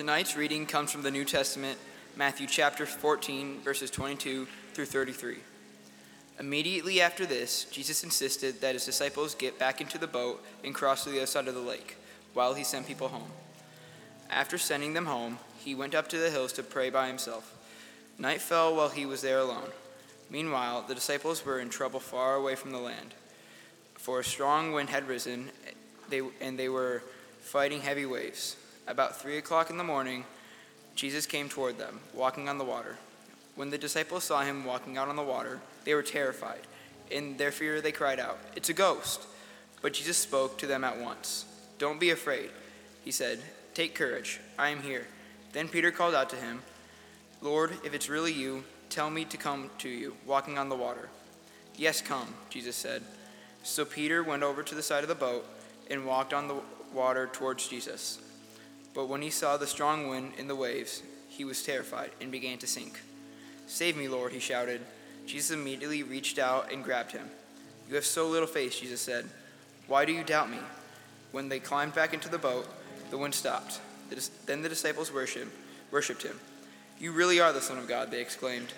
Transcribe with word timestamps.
Tonight's 0.00 0.34
reading 0.34 0.64
comes 0.64 0.90
from 0.90 1.02
the 1.02 1.10
New 1.10 1.26
Testament, 1.26 1.78
Matthew 2.16 2.46
chapter 2.46 2.86
14, 2.86 3.60
verses 3.60 3.90
22 3.90 4.48
through 4.72 4.86
33. 4.86 5.36
Immediately 6.38 7.02
after 7.02 7.26
this, 7.26 7.64
Jesus 7.64 8.02
insisted 8.02 8.62
that 8.62 8.72
his 8.72 8.86
disciples 8.86 9.34
get 9.34 9.58
back 9.58 9.82
into 9.82 9.98
the 9.98 10.06
boat 10.06 10.42
and 10.64 10.74
cross 10.74 11.04
to 11.04 11.10
the 11.10 11.18
other 11.18 11.26
side 11.26 11.48
of 11.48 11.54
the 11.54 11.60
lake 11.60 11.98
while 12.32 12.54
he 12.54 12.64
sent 12.64 12.86
people 12.86 13.08
home. 13.08 13.30
After 14.30 14.56
sending 14.56 14.94
them 14.94 15.04
home, 15.04 15.36
he 15.58 15.74
went 15.74 15.94
up 15.94 16.08
to 16.08 16.18
the 16.18 16.30
hills 16.30 16.54
to 16.54 16.62
pray 16.62 16.88
by 16.88 17.06
himself. 17.06 17.54
Night 18.18 18.40
fell 18.40 18.74
while 18.74 18.88
he 18.88 19.04
was 19.04 19.20
there 19.20 19.40
alone. 19.40 19.68
Meanwhile, 20.30 20.86
the 20.88 20.94
disciples 20.94 21.44
were 21.44 21.60
in 21.60 21.68
trouble 21.68 22.00
far 22.00 22.36
away 22.36 22.54
from 22.54 22.70
the 22.70 22.78
land, 22.78 23.12
for 23.96 24.20
a 24.20 24.24
strong 24.24 24.72
wind 24.72 24.88
had 24.88 25.06
risen, 25.06 25.50
and 26.40 26.58
they 26.58 26.70
were 26.70 27.02
fighting 27.40 27.82
heavy 27.82 28.06
waves. 28.06 28.56
About 28.90 29.14
three 29.14 29.38
o'clock 29.38 29.70
in 29.70 29.78
the 29.78 29.84
morning, 29.84 30.24
Jesus 30.96 31.24
came 31.24 31.48
toward 31.48 31.78
them, 31.78 32.00
walking 32.12 32.48
on 32.48 32.58
the 32.58 32.64
water. 32.64 32.96
When 33.54 33.70
the 33.70 33.78
disciples 33.78 34.24
saw 34.24 34.42
him 34.42 34.64
walking 34.64 34.98
out 34.98 35.06
on 35.06 35.14
the 35.14 35.22
water, 35.22 35.60
they 35.84 35.94
were 35.94 36.02
terrified. 36.02 36.62
In 37.08 37.36
their 37.36 37.52
fear, 37.52 37.80
they 37.80 37.92
cried 37.92 38.18
out, 38.18 38.40
It's 38.56 38.68
a 38.68 38.72
ghost! 38.72 39.22
But 39.80 39.92
Jesus 39.92 40.16
spoke 40.16 40.58
to 40.58 40.66
them 40.66 40.82
at 40.82 40.98
once. 40.98 41.44
Don't 41.78 42.00
be 42.00 42.10
afraid, 42.10 42.50
he 43.04 43.12
said. 43.12 43.38
Take 43.74 43.94
courage, 43.94 44.40
I 44.58 44.70
am 44.70 44.82
here. 44.82 45.06
Then 45.52 45.68
Peter 45.68 45.92
called 45.92 46.16
out 46.16 46.28
to 46.30 46.36
him, 46.36 46.60
Lord, 47.40 47.70
if 47.84 47.94
it's 47.94 48.08
really 48.08 48.32
you, 48.32 48.64
tell 48.88 49.08
me 49.08 49.24
to 49.26 49.36
come 49.36 49.70
to 49.78 49.88
you, 49.88 50.16
walking 50.26 50.58
on 50.58 50.68
the 50.68 50.74
water. 50.74 51.08
Yes, 51.76 52.02
come, 52.02 52.34
Jesus 52.50 52.74
said. 52.74 53.02
So 53.62 53.84
Peter 53.84 54.24
went 54.24 54.42
over 54.42 54.64
to 54.64 54.74
the 54.74 54.82
side 54.82 55.04
of 55.04 55.08
the 55.08 55.14
boat 55.14 55.46
and 55.88 56.04
walked 56.04 56.34
on 56.34 56.48
the 56.48 56.56
water 56.92 57.28
towards 57.32 57.68
Jesus. 57.68 58.18
But 58.94 59.08
when 59.08 59.22
he 59.22 59.30
saw 59.30 59.56
the 59.56 59.66
strong 59.66 60.08
wind 60.08 60.32
in 60.36 60.48
the 60.48 60.56
waves, 60.56 61.02
he 61.28 61.44
was 61.44 61.62
terrified 61.62 62.10
and 62.20 62.32
began 62.32 62.58
to 62.58 62.66
sink. 62.66 63.00
Save 63.66 63.96
me, 63.96 64.08
Lord, 64.08 64.32
he 64.32 64.40
shouted. 64.40 64.80
Jesus 65.26 65.52
immediately 65.52 66.02
reached 66.02 66.38
out 66.38 66.72
and 66.72 66.82
grabbed 66.82 67.12
him. 67.12 67.28
You 67.88 67.94
have 67.94 68.04
so 68.04 68.28
little 68.28 68.48
faith, 68.48 68.78
Jesus 68.80 69.00
said. 69.00 69.28
Why 69.86 70.04
do 70.04 70.12
you 70.12 70.24
doubt 70.24 70.50
me? 70.50 70.58
When 71.32 71.48
they 71.48 71.60
climbed 71.60 71.94
back 71.94 72.12
into 72.12 72.28
the 72.28 72.38
boat, 72.38 72.66
the 73.10 73.18
wind 73.18 73.34
stopped. 73.34 73.80
Then 74.46 74.62
the 74.62 74.68
disciples 74.68 75.12
worshiped, 75.12 75.52
worshipped 75.92 76.24
him. 76.24 76.38
You 76.98 77.12
really 77.12 77.40
are 77.40 77.52
the 77.52 77.60
Son 77.60 77.78
of 77.78 77.86
God, 77.86 78.10
they 78.10 78.20
exclaimed. 78.20 78.72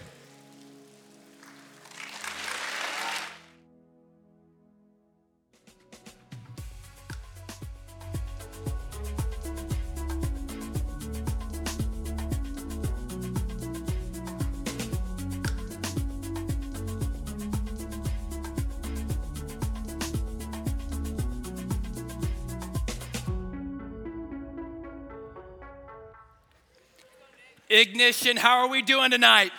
How 28.03 28.59
are 28.59 28.69
we 28.69 28.83
doing 28.83 29.13
tonight? 29.13 29.53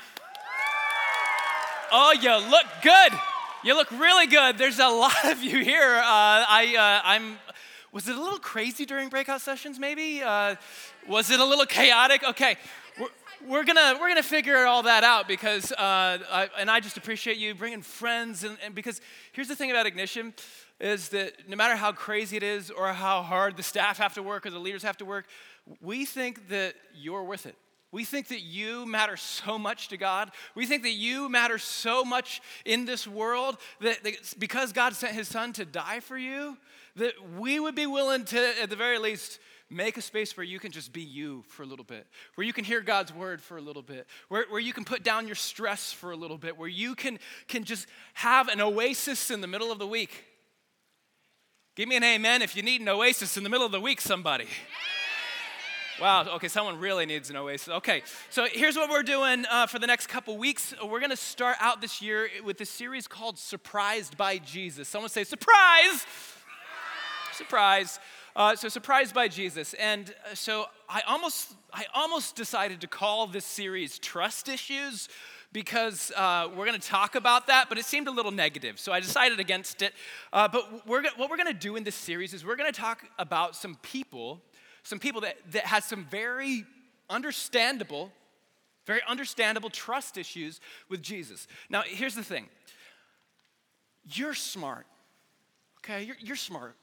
Oh, 1.94 2.11
you 2.11 2.30
look 2.49 2.66
good. 2.81 3.13
You 3.63 3.73
look 3.73 3.89
really 3.91 4.27
good. 4.27 4.58
There's 4.58 4.80
a 4.80 4.89
lot 4.89 5.23
of 5.23 5.41
you 5.41 5.63
here. 5.63 5.95
Uh, 5.95 6.03
I, 6.03 6.75
uh, 6.77 7.08
I'm. 7.08 7.38
Was 7.94 8.09
it 8.09 8.17
a 8.17 8.21
little 8.21 8.39
crazy 8.39 8.86
during 8.86 9.08
breakout 9.08 9.39
sessions? 9.39 9.80
Maybe. 9.80 10.21
Uh, 10.21 10.55
was 11.08 11.31
it 11.31 11.39
a 11.39 11.45
little 11.45 11.66
chaotic? 11.66 12.21
Okay. 12.25 12.58
We're, 12.99 13.08
we're 13.47 13.64
gonna 13.64 13.97
we're 13.97 14.09
gonna 14.09 14.21
figure 14.21 14.66
all 14.66 14.83
that 14.83 15.05
out 15.05 15.25
because 15.25 15.71
uh, 15.71 15.77
I, 16.30 16.49
and 16.59 16.69
I 16.69 16.81
just 16.81 16.97
appreciate 16.97 17.38
you 17.38 17.55
bringing 17.55 17.81
friends 17.81 18.43
and, 18.43 18.58
and 18.61 18.75
because 18.75 18.99
here's 19.31 19.48
the 19.48 19.55
thing 19.55 19.71
about 19.71 19.86
ignition 19.86 20.33
is 20.81 21.08
that 21.10 21.48
no 21.48 21.55
matter 21.55 21.77
how 21.77 21.93
crazy 21.93 22.36
it 22.36 22.43
is 22.43 22.70
or 22.70 22.92
how 22.92 23.21
hard 23.21 23.55
the 23.55 23.64
staff 23.64 23.99
have 23.99 24.14
to 24.15 24.21
work 24.21 24.45
or 24.45 24.49
the 24.49 24.60
leaders 24.60 24.83
have 24.83 24.98
to 24.98 25.05
work, 25.05 25.27
we 25.81 26.04
think 26.04 26.49
that 26.49 26.75
you're 26.93 27.23
worth 27.23 27.45
it. 27.45 27.55
We 27.93 28.05
think 28.05 28.30
that 28.30 28.42
you 28.42 28.87
matter 28.87 29.15
so 29.15 29.59
much 29.59 29.89
to 29.89 29.98
God. 29.98 30.31
We 30.55 30.65
think 30.65 30.81
that 30.81 30.93
you 30.93 31.30
matter 31.30 31.59
so 31.59 32.04
much 32.04 32.42
in 32.65 32.86
this 32.86 33.08
world 33.08 33.58
that, 33.81 33.99
because 34.39 34.73
God 34.73 34.95
sent 34.95 35.14
his 35.14 35.27
son 35.27 35.54
to 35.54 35.64
die 35.64 35.99
for 35.99 36.17
you, 36.17 36.58
that 36.95 37.14
we 37.37 37.59
would 37.59 37.76
be 37.76 37.86
willing 37.86 38.26
to, 38.26 38.61
at 38.61 38.71
the 38.71 38.76
very 38.76 38.98
least, 38.98 39.37
make 39.70 39.95
a 39.95 40.02
space 40.02 40.36
where 40.36 40.43
you 40.43 40.59
can 40.59 40.71
just 40.71 40.92
be 40.92 41.04
you 41.04 41.43
for 41.49 41.61
a 41.61 41.67
little 41.67 41.86
bit, 41.86 42.08
where 42.33 42.48
you 42.48 42.52
can 42.52 42.65
hear 42.65 42.81
God's 42.81 43.14
word 43.14 43.39
for 43.39 43.58
a 43.58 43.61
little 43.61 43.83
bit, 43.83 44.08
where, 44.27 44.45
where 44.49 44.60
you 44.60 44.73
can 44.73 44.86
put 44.86 45.04
down 45.04 45.27
your 45.27 45.36
stress 45.36 45.93
for 45.93 46.11
a 46.11 46.15
little 46.15 46.39
bit, 46.39 46.58
where 46.58 46.67
you 46.67 46.95
can, 46.95 47.20
can 47.48 47.64
just 47.64 47.86
have 48.15 48.48
an 48.48 48.60
oasis 48.60 49.30
in 49.30 49.39
the 49.39 49.48
middle 49.48 49.71
of 49.71 49.77
the 49.77 49.87
week. 49.87 50.25
Give 51.75 51.87
me 51.87 51.95
an 51.95 52.04
amen 52.04 52.42
if 52.42 52.55
you 52.55 52.64
need 52.64 52.81
an 52.81 52.89
oasis 52.89 53.37
in 53.37 53.43
the 53.43 53.52
middle 53.52 53.67
of 53.67 53.71
the 53.71 53.81
week, 53.81 54.02
somebody. 54.02 54.48
Wow, 56.02 56.26
okay, 56.36 56.48
someone 56.48 56.80
really 56.80 57.05
needs 57.05 57.30
an 57.30 57.36
oasis. 57.36 57.70
Okay, 57.70 58.02
so 58.31 58.48
here's 58.52 58.76
what 58.76 58.89
we're 58.89 59.04
doing 59.04 59.45
uh, 59.49 59.67
for 59.67 59.77
the 59.77 59.86
next 59.86 60.08
couple 60.08 60.36
weeks. 60.37 60.73
We're 60.83 60.99
gonna 60.99 61.15
start 61.15 61.55
out 61.59 61.81
this 61.81 62.02
year 62.02 62.30
with 62.43 62.59
a 62.61 62.65
series 62.65 63.08
called 63.08 63.37
Surprised 63.37 64.17
by 64.17 64.39
Jesus. 64.39 64.87
Someone 64.87 65.09
say, 65.09 65.23
Surprise! 65.23 66.05
Surprise. 67.33 67.99
Uh, 68.36 68.55
so 68.55 68.67
surprised 68.67 69.14
by 69.14 69.27
jesus 69.27 69.76
and 69.76 70.15
uh, 70.26 70.33
so 70.33 70.65
i 70.89 71.02
almost 71.08 71.54
i 71.71 71.86
almost 71.93 72.36
decided 72.36 72.81
to 72.81 72.87
call 72.87 73.27
this 73.27 73.45
series 73.45 73.99
trust 73.99 74.49
issues 74.49 75.08
because 75.52 76.11
uh, 76.17 76.49
we're 76.49 76.65
going 76.65 76.80
to 76.80 76.87
talk 76.87 77.14
about 77.14 77.45
that, 77.48 77.70
but 77.70 77.77
it 77.77 77.86
seemed 77.86 78.08
a 78.08 78.11
little 78.11 78.31
negative. 78.31 78.80
So 78.80 78.92
I 78.92 78.99
decided 78.99 79.39
against 79.39 79.83
it. 79.83 79.93
Uh, 80.33 80.48
but 80.48 80.87
we're, 80.87 81.04
what 81.15 81.30
we're 81.30 81.37
going 81.37 81.45
to 81.45 81.54
do 81.54 81.75
in 81.75 81.83
this 81.83 81.93
series 81.95 82.33
is 82.33 82.43
we're 82.43 82.55
going 82.55 82.73
to 82.73 82.77
talk 82.77 83.05
about 83.20 83.55
some 83.55 83.77
people 83.83 84.42
some 84.83 84.99
people 84.99 85.21
that, 85.21 85.38
that 85.52 85.66
had 85.66 85.83
some 85.83 86.05
very 86.05 86.66
understandable, 87.10 88.11
very 88.86 89.02
understandable 89.08 89.70
trust 89.70 90.17
issues 90.17 90.60
with 90.89 91.02
Jesus. 91.02 91.48
Now, 91.70 91.83
here's 91.86 92.16
the 92.16 92.23
thing 92.23 92.48
you're 94.05 94.33
smart, 94.33 94.86
okay? 95.80 96.04
You're, 96.04 96.17
you're 96.20 96.36
smart. 96.36 96.76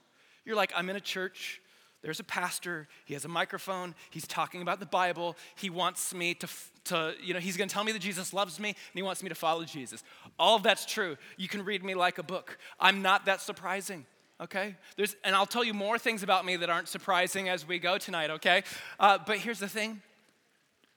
You're 0.43 0.55
like, 0.55 0.73
I'm 0.75 0.89
in 0.89 0.95
a 0.95 1.01
church. 1.01 1.61
There's 2.01 2.19
a 2.19 2.23
pastor. 2.23 2.87
He 3.05 3.13
has 3.13 3.25
a 3.25 3.27
microphone. 3.27 3.93
He's 4.09 4.25
talking 4.25 4.63
about 4.63 4.79
the 4.79 4.87
Bible. 4.87 5.35
He 5.55 5.69
wants 5.69 6.15
me 6.15 6.33
to, 6.33 6.47
to 6.85 7.13
you 7.21 7.35
know, 7.35 7.39
he's 7.39 7.57
going 7.57 7.67
to 7.67 7.73
tell 7.73 7.83
me 7.83 7.91
that 7.91 8.01
Jesus 8.01 8.33
loves 8.33 8.59
me 8.59 8.69
and 8.69 8.75
he 8.95 9.03
wants 9.03 9.21
me 9.21 9.29
to 9.29 9.35
follow 9.35 9.63
Jesus. 9.63 10.03
All 10.39 10.55
of 10.55 10.63
that's 10.63 10.83
true. 10.83 11.15
You 11.37 11.47
can 11.47 11.63
read 11.63 11.83
me 11.83 11.93
like 11.93 12.17
a 12.17 12.23
book. 12.23 12.57
I'm 12.79 13.03
not 13.03 13.25
that 13.25 13.39
surprising 13.39 14.07
okay? 14.41 14.75
There's, 14.97 15.15
and 15.23 15.35
I'll 15.35 15.45
tell 15.45 15.63
you 15.63 15.73
more 15.73 15.97
things 15.97 16.23
about 16.23 16.45
me 16.45 16.55
that 16.57 16.69
aren't 16.69 16.87
surprising 16.87 17.49
as 17.49 17.67
we 17.67 17.79
go 17.79 17.97
tonight, 17.97 18.29
okay? 18.31 18.63
Uh, 18.99 19.17
but 19.25 19.37
here's 19.37 19.59
the 19.59 19.69
thing 19.69 20.01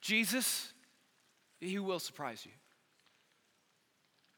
Jesus, 0.00 0.72
He 1.60 1.78
will 1.78 2.00
surprise 2.00 2.44
you. 2.44 2.52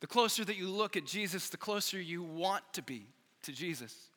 The 0.00 0.06
closer 0.06 0.44
that 0.44 0.56
you 0.56 0.69
look 0.69 0.97
at 0.97 1.06
Jesus, 1.06 1.49
the 1.49 1.56
closer 1.56 2.00
you 2.00 2.22
want 2.22 2.65
to 2.75 2.83
be 2.83 3.06
to 3.43 3.53
Jesus 3.53 4.11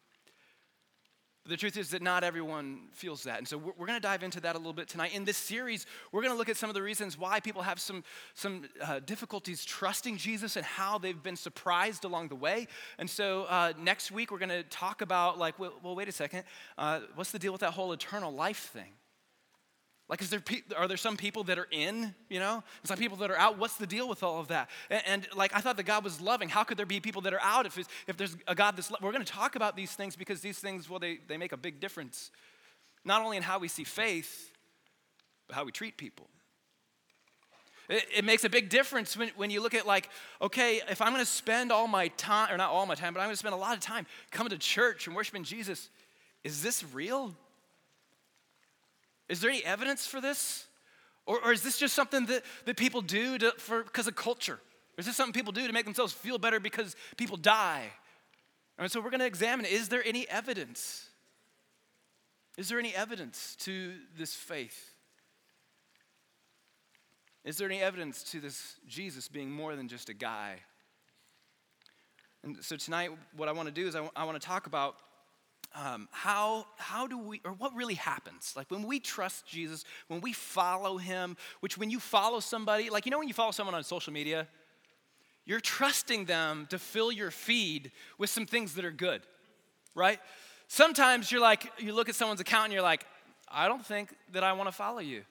the 1.45 1.57
truth 1.57 1.77
is 1.77 1.89
that 1.91 2.01
not 2.01 2.23
everyone 2.23 2.81
feels 2.91 3.23
that. 3.23 3.37
And 3.37 3.47
so 3.47 3.57
we're, 3.57 3.71
we're 3.77 3.87
going 3.87 3.97
to 3.97 4.07
dive 4.07 4.23
into 4.23 4.39
that 4.41 4.55
a 4.55 4.57
little 4.57 4.73
bit 4.73 4.87
tonight. 4.87 5.13
In 5.13 5.25
this 5.25 5.37
series, 5.37 5.85
we're 6.11 6.21
going 6.21 6.33
to 6.33 6.37
look 6.37 6.49
at 6.49 6.57
some 6.57 6.69
of 6.69 6.73
the 6.73 6.81
reasons 6.81 7.17
why 7.17 7.39
people 7.39 7.61
have 7.61 7.79
some, 7.79 8.03
some 8.33 8.65
uh, 8.81 8.99
difficulties 8.99 9.65
trusting 9.65 10.17
Jesus 10.17 10.55
and 10.55 10.65
how 10.65 10.97
they've 10.97 11.21
been 11.21 11.35
surprised 11.35 12.05
along 12.05 12.27
the 12.27 12.35
way. 12.35 12.67
And 12.97 13.09
so 13.09 13.43
uh, 13.45 13.73
next 13.81 14.11
week, 14.11 14.31
we're 14.31 14.39
going 14.39 14.49
to 14.49 14.63
talk 14.63 15.01
about, 15.01 15.37
like, 15.37 15.57
well, 15.57 15.73
well 15.83 15.95
wait 15.95 16.07
a 16.07 16.11
second, 16.11 16.43
uh, 16.77 17.01
what's 17.15 17.31
the 17.31 17.39
deal 17.39 17.51
with 17.51 17.61
that 17.61 17.71
whole 17.71 17.93
eternal 17.93 18.31
life 18.31 18.69
thing? 18.73 18.91
Like, 20.09 20.23
is 20.23 20.31
there 20.31 20.39
pe- 20.39 20.63
are 20.75 20.87
there 20.87 20.97
some 20.97 21.17
people 21.17 21.43
that 21.45 21.59
are 21.59 21.67
in, 21.69 22.15
you 22.29 22.39
know, 22.39 22.63
some 22.83 22.97
people 22.97 23.15
that 23.17 23.29
are 23.29 23.37
out? 23.37 23.59
What's 23.59 23.77
the 23.77 23.85
deal 23.85 24.09
with 24.09 24.23
all 24.23 24.39
of 24.39 24.47
that? 24.47 24.67
And, 24.89 25.03
and 25.05 25.27
like, 25.35 25.55
I 25.55 25.59
thought 25.61 25.77
that 25.77 25.83
God 25.83 26.03
was 26.03 26.19
loving. 26.19 26.49
How 26.49 26.63
could 26.63 26.77
there 26.77 26.87
be 26.87 26.99
people 26.99 27.21
that 27.21 27.33
are 27.33 27.41
out 27.41 27.67
if, 27.67 27.77
if 28.07 28.17
there's 28.17 28.35
a 28.47 28.55
God 28.55 28.75
that's, 28.75 28.89
lo- 28.89 28.97
we're 29.03 29.11
going 29.11 29.23
to 29.23 29.31
talk 29.31 29.55
about 29.55 29.75
these 29.75 29.91
things 29.91 30.15
because 30.15 30.41
these 30.41 30.57
things, 30.57 30.89
well, 30.89 30.97
they, 30.97 31.19
they 31.27 31.37
make 31.37 31.51
a 31.51 31.57
big 31.57 31.79
difference. 31.79 32.31
Not 33.05 33.23
only 33.23 33.37
in 33.37 33.43
how 33.43 33.59
we 33.59 33.67
see 33.67 33.83
faith, 33.83 34.51
but 35.47 35.55
how 35.55 35.63
we 35.63 35.71
treat 35.71 35.95
people. 35.95 36.27
It, 37.87 38.05
it 38.17 38.25
makes 38.25 38.43
a 38.43 38.49
big 38.49 38.69
difference 38.69 39.15
when, 39.15 39.29
when 39.35 39.51
you 39.51 39.61
look 39.61 39.75
at, 39.75 39.85
like, 39.85 40.09
okay, 40.41 40.81
if 40.89 41.01
I'm 41.03 41.13
going 41.13 41.23
to 41.23 41.31
spend 41.31 41.71
all 41.71 41.87
my 41.87 42.07
time, 42.09 42.51
or 42.51 42.57
not 42.57 42.71
all 42.71 42.87
my 42.87 42.95
time, 42.95 43.13
but 43.13 43.19
I'm 43.19 43.27
going 43.27 43.35
to 43.35 43.39
spend 43.39 43.53
a 43.53 43.57
lot 43.57 43.75
of 43.75 43.79
time 43.79 44.07
coming 44.31 44.49
to 44.49 44.57
church 44.57 45.05
and 45.05 45.15
worshiping 45.15 45.43
Jesus, 45.43 45.89
is 46.43 46.63
this 46.63 46.83
real? 46.93 47.35
Is 49.29 49.39
there 49.39 49.49
any 49.49 49.63
evidence 49.63 50.07
for 50.07 50.19
this? 50.19 50.65
Or, 51.25 51.39
or 51.45 51.53
is 51.53 51.61
this 51.61 51.77
just 51.77 51.93
something 51.93 52.25
that, 52.25 52.43
that 52.65 52.75
people 52.75 53.01
do 53.01 53.37
for, 53.57 53.83
because 53.83 54.07
of 54.07 54.15
culture? 54.15 54.59
Or 54.97 54.99
is 54.99 55.05
this 55.05 55.15
something 55.15 55.33
people 55.33 55.53
do 55.53 55.65
to 55.67 55.71
make 55.71 55.85
themselves 55.85 56.11
feel 56.11 56.39
better 56.39 56.59
because 56.59 56.95
people 57.15 57.37
die? 57.37 57.91
And 58.79 58.91
so 58.91 58.99
we're 58.99 59.11
going 59.11 59.19
to 59.19 59.27
examine 59.27 59.65
is 59.65 59.89
there 59.89 60.01
any 60.05 60.27
evidence? 60.27 61.07
Is 62.57 62.69
there 62.69 62.79
any 62.79 62.95
evidence 62.95 63.55
to 63.61 63.93
this 64.17 64.33
faith? 64.33 64.93
Is 67.45 67.57
there 67.57 67.67
any 67.69 67.81
evidence 67.81 68.23
to 68.31 68.39
this 68.39 68.75
Jesus 68.87 69.27
being 69.27 69.51
more 69.51 69.75
than 69.75 69.87
just 69.87 70.09
a 70.09 70.13
guy? 70.13 70.57
And 72.43 72.57
so 72.61 72.75
tonight, 72.75 73.11
what 73.35 73.49
I 73.49 73.51
want 73.51 73.67
to 73.67 73.73
do 73.73 73.87
is 73.87 73.95
I, 73.95 74.09
I 74.15 74.23
want 74.23 74.41
to 74.41 74.45
talk 74.45 74.65
about 74.67 74.95
um, 75.75 76.07
how, 76.11 76.65
how 76.77 77.07
do 77.07 77.17
we, 77.17 77.41
or 77.45 77.51
what 77.51 77.75
really 77.75 77.93
happens? 77.93 78.53
Like 78.55 78.71
when 78.71 78.83
we 78.83 78.99
trust 78.99 79.45
Jesus, 79.45 79.85
when 80.07 80.21
we 80.21 80.33
follow 80.33 80.97
him, 80.97 81.37
which 81.59 81.77
when 81.77 81.89
you 81.89 81.99
follow 81.99 82.39
somebody, 82.39 82.89
like 82.89 83.05
you 83.05 83.11
know 83.11 83.19
when 83.19 83.27
you 83.27 83.33
follow 83.33 83.51
someone 83.51 83.75
on 83.75 83.83
social 83.83 84.11
media, 84.11 84.47
you're 85.45 85.59
trusting 85.59 86.25
them 86.25 86.67
to 86.69 86.79
fill 86.79 87.11
your 87.11 87.31
feed 87.31 87.91
with 88.17 88.29
some 88.29 88.45
things 88.45 88.75
that 88.75 88.85
are 88.85 88.91
good, 88.91 89.21
right? 89.95 90.19
Sometimes 90.67 91.31
you're 91.31 91.41
like, 91.41 91.71
you 91.79 91.93
look 91.93 92.09
at 92.09 92.15
someone's 92.15 92.39
account 92.39 92.65
and 92.65 92.73
you're 92.73 92.83
like, 92.83 93.05
I 93.47 93.67
don't 93.67 93.83
think 93.83 94.13
that 94.33 94.43
I 94.43 94.53
want 94.53 94.67
to 94.67 94.71
follow 94.71 94.99
you. 94.99 95.23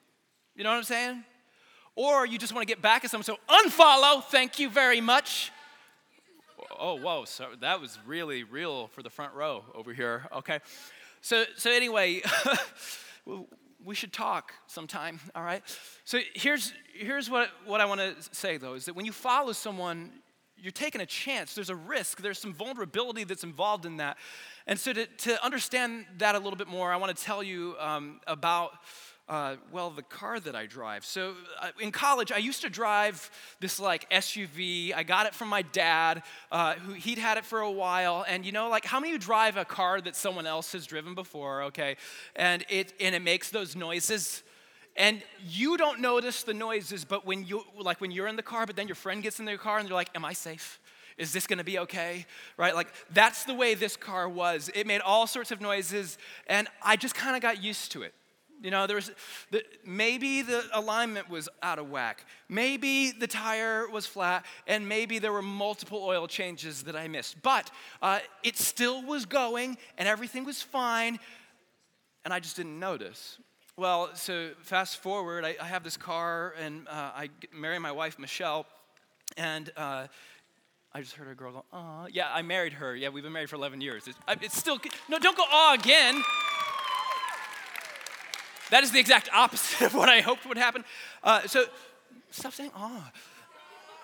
You 0.56 0.64
know 0.64 0.70
what 0.70 0.76
I'm 0.76 0.84
saying? 0.84 1.24
Or 1.94 2.26
you 2.26 2.38
just 2.38 2.52
want 2.52 2.66
to 2.66 2.72
get 2.72 2.82
back 2.82 3.04
at 3.04 3.10
someone, 3.10 3.24
so 3.24 3.36
unfollow, 3.48 4.22
thank 4.24 4.58
you 4.58 4.68
very 4.68 5.00
much. 5.00 5.52
Oh, 6.78 6.98
whoa, 6.98 7.24
so 7.24 7.48
that 7.60 7.80
was 7.80 7.98
really 8.06 8.44
real 8.44 8.88
for 8.88 9.02
the 9.02 9.10
front 9.10 9.34
row 9.34 9.64
over 9.74 9.92
here, 9.92 10.26
okay? 10.32 10.60
So, 11.20 11.44
so 11.56 11.70
anyway, 11.70 12.22
we 13.84 13.94
should 13.94 14.12
talk 14.12 14.52
sometime, 14.66 15.20
all 15.34 15.42
right? 15.42 15.62
So 16.04 16.20
here's, 16.34 16.72
here's 16.94 17.30
what, 17.30 17.50
what 17.64 17.80
I 17.80 17.84
want 17.84 18.00
to 18.00 18.14
say, 18.32 18.56
though, 18.56 18.74
is 18.74 18.84
that 18.86 18.94
when 18.94 19.06
you 19.06 19.12
follow 19.12 19.52
someone, 19.52 20.12
you're 20.60 20.72
taking 20.72 21.00
a 21.00 21.06
chance. 21.06 21.54
There's 21.54 21.70
a 21.70 21.76
risk. 21.76 22.20
There's 22.20 22.38
some 22.38 22.52
vulnerability 22.52 23.24
that's 23.24 23.44
involved 23.44 23.86
in 23.86 23.98
that. 23.98 24.16
And 24.66 24.78
so 24.78 24.92
to, 24.92 25.06
to 25.06 25.44
understand 25.44 26.06
that 26.18 26.34
a 26.34 26.38
little 26.38 26.56
bit 26.56 26.68
more, 26.68 26.92
I 26.92 26.96
want 26.96 27.16
to 27.16 27.22
tell 27.22 27.42
you 27.42 27.76
um, 27.78 28.20
about 28.26 28.72
uh, 29.28 29.56
well, 29.70 29.90
the 29.90 30.02
car 30.02 30.40
that 30.40 30.56
I 30.56 30.66
drive. 30.66 31.04
So 31.04 31.34
uh, 31.60 31.68
in 31.80 31.92
college, 31.92 32.32
I 32.32 32.38
used 32.38 32.62
to 32.62 32.70
drive 32.70 33.30
this 33.60 33.78
like 33.78 34.08
SUV. 34.10 34.94
I 34.94 35.02
got 35.02 35.26
it 35.26 35.34
from 35.34 35.48
my 35.48 35.62
dad, 35.62 36.22
uh, 36.50 36.74
who 36.74 36.94
he'd 36.94 37.18
had 37.18 37.36
it 37.36 37.44
for 37.44 37.60
a 37.60 37.70
while. 37.70 38.24
And 38.26 38.46
you 38.46 38.52
know, 38.52 38.68
like 38.68 38.86
how 38.86 38.98
many 38.98 39.10
of 39.12 39.14
you 39.14 39.18
drive 39.18 39.56
a 39.56 39.64
car 39.64 40.00
that 40.00 40.16
someone 40.16 40.46
else 40.46 40.72
has 40.72 40.86
driven 40.86 41.14
before? 41.14 41.64
Okay, 41.64 41.96
and 42.36 42.64
it 42.70 42.94
and 43.00 43.14
it 43.14 43.22
makes 43.22 43.50
those 43.50 43.76
noises. 43.76 44.42
And 44.96 45.22
you 45.46 45.76
don't 45.76 46.00
notice 46.00 46.42
the 46.42 46.54
noises, 46.54 47.04
but 47.04 47.24
when 47.24 47.44
you 47.44 47.64
like 47.78 48.00
when 48.00 48.10
you're 48.10 48.28
in 48.28 48.36
the 48.36 48.42
car, 48.42 48.66
but 48.66 48.76
then 48.76 48.88
your 48.88 48.96
friend 48.96 49.22
gets 49.22 49.38
in 49.38 49.44
their 49.44 49.58
car 49.58 49.78
and 49.78 49.86
they're 49.86 49.94
like, 49.94 50.10
"Am 50.14 50.24
I 50.24 50.32
safe?" 50.32 50.80
Is 51.18 51.32
this 51.32 51.46
gonna 51.46 51.64
be 51.64 51.80
okay? 51.80 52.26
Right? 52.56 52.74
Like, 52.74 52.88
that's 53.10 53.44
the 53.44 53.52
way 53.52 53.74
this 53.74 53.96
car 53.96 54.28
was. 54.28 54.70
It 54.74 54.86
made 54.86 55.00
all 55.00 55.26
sorts 55.26 55.50
of 55.50 55.60
noises, 55.60 56.16
and 56.46 56.68
I 56.82 56.96
just 56.96 57.14
kind 57.14 57.36
of 57.36 57.42
got 57.42 57.62
used 57.62 57.92
to 57.92 58.02
it. 58.02 58.14
You 58.60 58.70
know, 58.70 58.86
there 58.86 58.96
was 58.96 59.12
the, 59.50 59.62
maybe 59.84 60.42
the 60.42 60.64
alignment 60.72 61.30
was 61.30 61.48
out 61.62 61.78
of 61.78 61.90
whack. 61.90 62.24
Maybe 62.48 63.12
the 63.12 63.26
tire 63.26 63.88
was 63.88 64.06
flat, 64.06 64.44
and 64.66 64.88
maybe 64.88 65.18
there 65.18 65.32
were 65.32 65.42
multiple 65.42 66.02
oil 66.02 66.26
changes 66.26 66.82
that 66.84 66.96
I 66.96 67.06
missed. 67.06 67.40
But 67.42 67.70
uh, 68.02 68.18
it 68.42 68.56
still 68.56 69.02
was 69.02 69.26
going, 69.26 69.78
and 69.96 70.08
everything 70.08 70.44
was 70.44 70.60
fine, 70.60 71.20
and 72.24 72.34
I 72.34 72.40
just 72.40 72.56
didn't 72.56 72.78
notice. 72.78 73.38
Well, 73.76 74.10
so 74.14 74.50
fast 74.62 74.96
forward, 74.96 75.44
I, 75.44 75.54
I 75.60 75.66
have 75.66 75.84
this 75.84 75.96
car, 75.96 76.54
and 76.60 76.88
uh, 76.88 77.12
I 77.14 77.30
marry 77.54 77.78
my 77.78 77.92
wife, 77.92 78.18
Michelle, 78.18 78.66
and 79.36 79.70
uh, 79.76 80.08
I 80.92 81.00
just 81.00 81.14
heard 81.14 81.28
a 81.28 81.34
girl 81.34 81.52
go, 81.52 81.64
"Aw, 81.72 82.06
yeah." 82.10 82.28
I 82.32 82.42
married 82.42 82.72
her. 82.72 82.96
Yeah, 82.96 83.10
we've 83.10 83.22
been 83.22 83.32
married 83.32 83.50
for 83.50 83.56
11 83.56 83.80
years. 83.80 84.08
It's, 84.08 84.18
it's 84.42 84.56
still 84.56 84.80
no. 85.08 85.20
Don't 85.20 85.36
go, 85.36 85.44
"Aw," 85.44 85.74
again. 85.74 86.24
That 88.70 88.84
is 88.84 88.90
the 88.90 89.00
exact 89.00 89.28
opposite 89.32 89.86
of 89.86 89.94
what 89.94 90.08
I 90.08 90.20
hoped 90.20 90.46
would 90.46 90.58
happen. 90.58 90.84
Uh, 91.22 91.46
so 91.46 91.64
stop 92.30 92.52
saying 92.52 92.70
aw. 92.74 93.10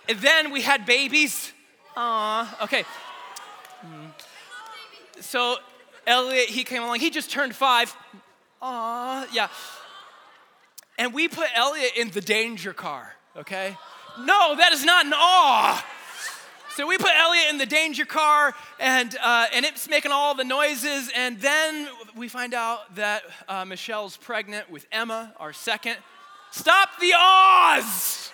And 0.08 0.18
then 0.18 0.50
we 0.50 0.62
had 0.62 0.86
babies. 0.86 1.52
Aw. 1.96 2.64
Okay. 2.64 2.84
Mm. 3.84 4.10
So 5.20 5.56
Elliot, 6.06 6.48
he 6.48 6.64
came 6.64 6.82
along. 6.82 7.00
He 7.00 7.10
just 7.10 7.30
turned 7.30 7.54
five. 7.54 7.94
Aw. 8.62 9.26
Yeah. 9.32 9.48
And 10.98 11.12
we 11.12 11.28
put 11.28 11.48
Elliot 11.54 11.92
in 11.96 12.10
the 12.10 12.20
danger 12.20 12.72
car. 12.72 13.14
Okay. 13.36 13.76
No, 14.18 14.54
that 14.56 14.72
is 14.72 14.84
not 14.84 15.06
an 15.06 15.12
awe. 15.14 15.84
So 16.76 16.88
we 16.88 16.98
put 16.98 17.12
Elliot 17.14 17.50
in 17.50 17.58
the 17.58 17.66
danger 17.66 18.04
car, 18.04 18.52
and, 18.80 19.16
uh, 19.22 19.46
and 19.54 19.64
it's 19.64 19.88
making 19.88 20.10
all 20.10 20.34
the 20.34 20.42
noises. 20.42 21.08
And 21.14 21.40
then 21.40 21.86
we 22.16 22.26
find 22.26 22.52
out 22.52 22.96
that 22.96 23.22
uh, 23.48 23.64
Michelle's 23.64 24.16
pregnant 24.16 24.68
with 24.68 24.84
Emma, 24.90 25.32
our 25.36 25.52
second. 25.52 25.98
Stop 26.50 26.88
the 26.98 27.12
ahs! 27.16 28.32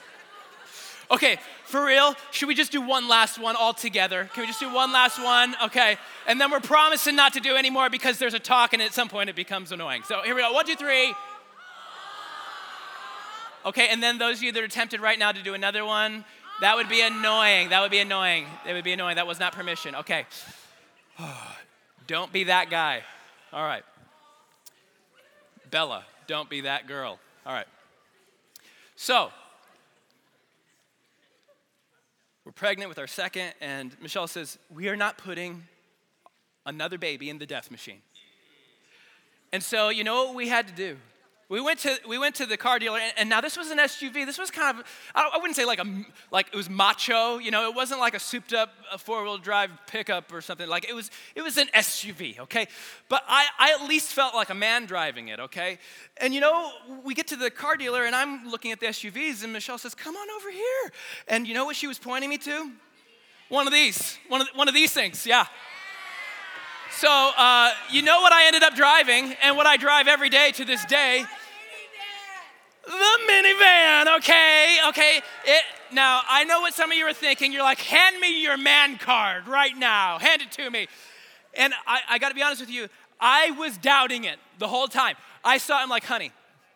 Okay, 1.11 1.37
for 1.65 1.85
real, 1.85 2.15
should 2.31 2.49
we 2.49 2.55
just 2.55 2.73
do 2.73 2.81
one 2.81 3.09
last 3.09 3.39
one 3.39 3.57
all 3.57 3.75
together? 3.75 4.31
Can 4.33 4.45
we 4.45 4.47
just 4.47 4.61
do 4.61 4.73
one 4.73 4.91
last 4.91 5.23
one? 5.23 5.55
Okay, 5.65 5.99
and 6.27 6.41
then 6.41 6.51
we're 6.51 6.61
promising 6.61 7.17
not 7.17 7.35
to 7.35 7.41
do 7.41 7.57
any 7.57 7.69
more 7.69 7.91
because 7.91 8.19
there's 8.19 8.33
a 8.33 8.39
talk, 8.39 8.73
and 8.73 8.81
at 8.81 8.95
some 8.95 9.11
point 9.11 9.29
it 9.29 9.37
becomes 9.37 9.71
annoying. 9.71 10.03
So 10.05 10.23
here 10.23 10.35
we 10.35 10.41
go. 10.41 10.51
One, 10.51 10.65
two, 10.65 10.77
three. 10.77 11.15
Okay, 13.67 13.89
and 13.91 14.03
then 14.03 14.17
those 14.17 14.39
of 14.39 14.45
you 14.45 14.53
that 14.53 14.63
are 14.63 14.69
tempted 14.69 15.03
right 15.03 15.19
now 15.19 15.33
to 15.33 15.43
do 15.43 15.53
another 15.53 15.85
one, 15.85 16.25
that 16.61 16.77
would 16.77 16.89
be 16.89 17.01
annoying. 17.01 17.71
That 17.71 17.81
would 17.81 17.91
be 17.91 17.99
annoying. 17.99 18.47
That 18.65 18.75
would 18.75 18.85
be 18.85 18.93
annoying. 18.93 19.17
That 19.17 19.27
was 19.27 19.41
not 19.41 19.53
permission. 19.53 19.95
Okay. 19.95 20.27
don't 22.07 22.33
be 22.33 22.45
that 22.45 22.71
guy. 22.71 23.03
All 23.53 23.65
right. 23.65 23.83
Bella, 25.71 26.05
don't 26.27 26.51
be 26.51 26.63
that 26.63 26.87
girl. 26.87 27.19
All 27.47 27.53
right. 27.53 27.67
So, 28.97 29.31
we're 32.45 32.53
pregnant 32.53 32.89
with 32.89 32.99
our 32.99 33.07
second, 33.07 33.55
and 33.61 33.97
Michelle 34.03 34.27
says, 34.27 34.59
We 34.69 34.89
are 34.89 34.97
not 34.97 35.19
putting 35.19 35.63
another 36.67 36.99
baby 36.99 37.31
in 37.31 37.39
the 37.39 37.47
death 37.47 37.71
machine. 37.71 38.03
And 39.53 39.63
so, 39.63 39.89
you 39.89 40.05
know 40.05 40.27
what 40.27 40.35
we 40.35 40.49
had 40.49 40.69
to 40.69 40.75
do? 40.75 40.97
We 41.51 41.61
went 41.61 41.81
to, 41.81 41.99
we 42.07 42.17
went 42.17 42.37
to 42.37 42.47
the 42.47 42.57
car 42.57 42.79
dealer, 42.79 43.01
and, 43.01 43.13
and 43.17 43.29
now 43.29 43.41
this 43.41 43.57
was 43.57 43.73
an 43.73 43.79
SUV. 43.79 44.25
This 44.25 44.39
was 44.39 44.53
kind 44.53 44.79
of, 44.79 44.87
I, 45.17 45.33
I, 45.35 45.39
wouldn't 45.39 45.57
say 45.57 45.65
like, 45.65 45.81
a, 45.81 46.05
like 46.31 46.47
it 46.53 46.57
was 46.57 46.71
macho, 46.71 47.39
you 47.39 47.51
know, 47.51 47.69
it 47.69 47.75
wasn't 47.75 47.99
like 47.99 48.15
a 48.15 48.21
souped 48.21 48.53
up 48.53 48.71
four 48.99 49.25
wheel 49.25 49.37
drive 49.37 49.73
pickup 49.89 50.33
or 50.33 50.43
something. 50.43 50.69
Like 50.69 50.89
it 50.89 50.95
was, 50.95 51.11
it 51.35 51.43
was 51.43 51.59
an 51.59 51.67
SUV, 51.75 52.39
okay? 52.39 52.69
But 53.09 53.25
I, 53.27 53.47
I 53.59 53.73
at 53.73 53.89
least 53.89 54.13
felt 54.13 54.33
like 54.33 54.51
a 54.51 54.55
man 54.55 54.87
driving 54.87 55.27
it, 55.27 55.41
okay? 55.41 55.81
And 56.19 56.33
you 56.33 56.41
know, 56.41 56.71
we 57.05 57.15
get 57.15 57.27
to 57.27 57.37
the 57.37 57.51
car 57.51 57.77
dealer, 57.77 58.05
and 58.05 58.15
I'm 58.15 58.49
looking 58.49 58.71
at 58.71 58.79
the 58.79 58.87
SUVs, 58.87 59.43
and 59.43 59.53
Michelle 59.53 59.79
says, 59.79 59.93
Come 59.93 60.15
on 60.15 60.31
over 60.37 60.53
here. 60.53 60.93
And 61.27 61.49
you 61.49 61.55
know 61.55 61.65
what 61.65 61.75
she 61.75 61.89
was 61.89 61.99
pointing 61.99 62.31
me 62.31 62.39
to? 62.39 62.71
One 63.49 63.67
of 63.67 63.73
these, 63.73 64.19
one 64.29 64.43
of, 64.43 64.47
one 64.55 64.69
of 64.69 64.75
these 64.75 64.93
things, 64.93 65.27
yeah. 65.27 65.47
So, 66.93 67.09
uh, 67.09 67.73
you 67.91 68.03
know 68.03 68.21
what 68.21 68.33
I 68.33 68.47
ended 68.47 68.63
up 68.63 68.77
driving, 68.77 69.35
and 69.43 69.57
what 69.57 69.67
I 69.67 69.77
drive 69.77 70.07
every 70.07 70.29
day 70.29 70.53
to 70.53 70.65
this 70.65 70.85
day 70.85 71.25
the 72.85 73.19
minivan, 73.29 74.17
okay? 74.19 74.79
Okay. 74.89 75.21
It, 75.45 75.63
now, 75.93 76.23
I 76.29 76.45
know 76.45 76.61
what 76.61 76.75
some 76.75 76.91
of 76.91 76.97
you 76.97 77.05
are 77.07 77.13
thinking. 77.13 77.53
You're 77.53 77.63
like, 77.63 77.79
hand 77.81 78.19
me 78.21 78.43
your 78.43 78.57
man 78.57 78.99
card 78.99 79.49
right 79.49 79.77
now. 79.77 80.19
Hand 80.19 80.43
it 80.43 80.53
to 80.53 80.71
me. 80.71 80.89
And 81.55 81.73
I, 81.87 82.01
I 82.09 82.19
got 82.19 82.29
to 82.29 82.35
be 82.35 82.43
honest 82.43 82.61
with 82.61 82.71
you, 82.71 82.89
I 83.21 83.51
was 83.53 83.77
doubting 83.77 84.25
it 84.25 84.39
the 84.59 84.69
whole 84.69 84.89
time. 84.89 85.17
I 85.45 85.59
saw 85.59 85.83
him 85.83 85.89
like, 85.89 86.05
honey, 86.05 86.33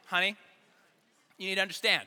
honey, 0.06 0.36
you 1.38 1.48
need 1.48 1.54
to 1.56 1.62
understand. 1.62 2.06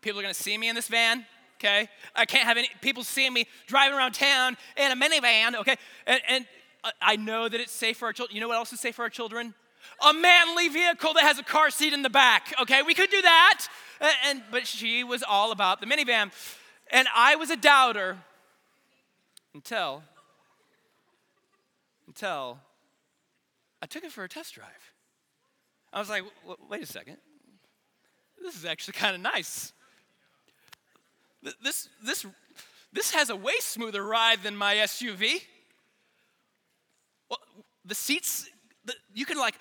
People 0.00 0.20
are 0.20 0.22
going 0.22 0.34
to 0.34 0.40
see 0.40 0.56
me 0.56 0.68
in 0.68 0.74
this 0.74 0.88
van, 0.88 1.24
okay? 1.58 1.88
I 2.14 2.24
can't 2.24 2.44
have 2.44 2.56
any 2.56 2.68
people 2.80 3.04
seeing 3.04 3.32
me 3.32 3.46
driving 3.66 3.96
around 3.96 4.12
town 4.12 4.56
in 4.76 4.92
a 4.92 4.96
minivan, 4.96 5.54
okay? 5.56 5.76
And, 6.06 6.20
and 6.28 6.46
uh, 6.82 6.90
I 7.00 7.16
know 7.16 7.48
that 7.48 7.60
it's 7.60 7.72
safe 7.72 7.98
for 7.98 8.06
our 8.06 8.12
children. 8.12 8.34
You 8.34 8.40
know 8.40 8.48
what 8.48 8.56
else 8.56 8.72
is 8.72 8.80
safe 8.80 8.96
for 8.96 9.02
our 9.02 9.10
children? 9.10 9.54
A 10.06 10.12
manly 10.12 10.68
vehicle 10.68 11.14
that 11.14 11.22
has 11.22 11.38
a 11.38 11.42
car 11.42 11.70
seat 11.70 11.92
in 11.92 12.02
the 12.02 12.10
back. 12.10 12.52
Okay, 12.60 12.82
we 12.82 12.94
could 12.94 13.10
do 13.10 13.22
that. 13.22 13.66
And, 14.26 14.42
but 14.50 14.66
she 14.66 15.04
was 15.04 15.22
all 15.22 15.52
about 15.52 15.80
the 15.80 15.86
minivan. 15.86 16.32
And 16.90 17.08
I 17.14 17.36
was 17.36 17.50
a 17.50 17.56
doubter 17.56 18.18
until 19.54 20.02
until 22.06 22.58
I 23.82 23.86
took 23.86 24.04
it 24.04 24.12
for 24.12 24.24
a 24.24 24.28
test 24.28 24.54
drive. 24.54 24.92
I 25.92 25.98
was 25.98 26.08
like, 26.08 26.24
wait 26.68 26.82
a 26.82 26.86
second. 26.86 27.16
This 28.42 28.56
is 28.56 28.64
actually 28.64 28.94
kind 28.94 29.14
of 29.14 29.20
nice. 29.20 29.72
This, 31.62 31.88
this, 32.02 32.26
this 32.92 33.14
has 33.14 33.30
a 33.30 33.36
way 33.36 33.54
smoother 33.60 34.02
ride 34.02 34.42
than 34.42 34.56
my 34.56 34.76
SUV. 34.76 35.42
Well, 37.28 37.38
the 37.84 37.94
seats 37.94 38.48
you 39.14 39.24
can 39.24 39.38
like 39.38 39.54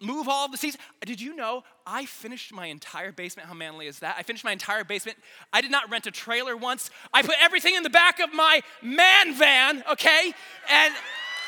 move 0.00 0.28
all 0.28 0.48
the 0.48 0.56
seats. 0.56 0.76
Did 1.04 1.20
you 1.20 1.34
know 1.34 1.64
I 1.86 2.06
finished 2.06 2.52
my 2.52 2.66
entire 2.66 3.12
basement? 3.12 3.48
How 3.48 3.54
manly 3.54 3.86
is 3.86 3.98
that? 4.00 4.16
I 4.18 4.22
finished 4.22 4.44
my 4.44 4.52
entire 4.52 4.84
basement. 4.84 5.18
I 5.52 5.60
did 5.60 5.70
not 5.70 5.90
rent 5.90 6.06
a 6.06 6.10
trailer 6.10 6.56
once. 6.56 6.90
I 7.12 7.22
put 7.22 7.34
everything 7.40 7.74
in 7.74 7.82
the 7.82 7.90
back 7.90 8.20
of 8.20 8.32
my 8.32 8.60
man 8.82 9.34
van, 9.34 9.82
okay? 9.90 10.32
And 10.70 10.94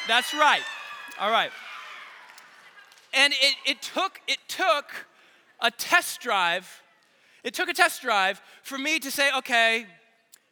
that's 0.08 0.34
right. 0.34 0.62
All 1.20 1.30
right. 1.30 1.50
And 3.12 3.32
it, 3.32 3.56
it 3.66 3.82
took 3.82 4.20
it 4.26 4.38
took 4.48 5.06
a 5.60 5.70
test 5.70 6.20
drive 6.20 6.82
It 7.42 7.54
took 7.54 7.68
a 7.68 7.74
test 7.74 8.02
drive 8.02 8.40
for 8.62 8.78
me 8.78 8.98
to 9.00 9.10
say, 9.10 9.30
okay, 9.38 9.86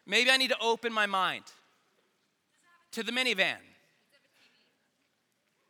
maybe 0.07 0.31
I 0.31 0.37
need 0.37 0.51
to 0.51 0.59
open 0.61 0.93
my 0.93 1.07
mind 1.07 1.45
to 2.93 3.03
the 3.03 3.13
minivan. 3.13 3.57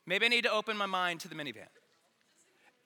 Maybe 0.08 0.24
I 0.24 0.30
need 0.30 0.44
to 0.44 0.52
open 0.52 0.74
my 0.78 0.86
mind 0.86 1.20
to 1.20 1.28
the 1.28 1.34
minivan. 1.34 1.68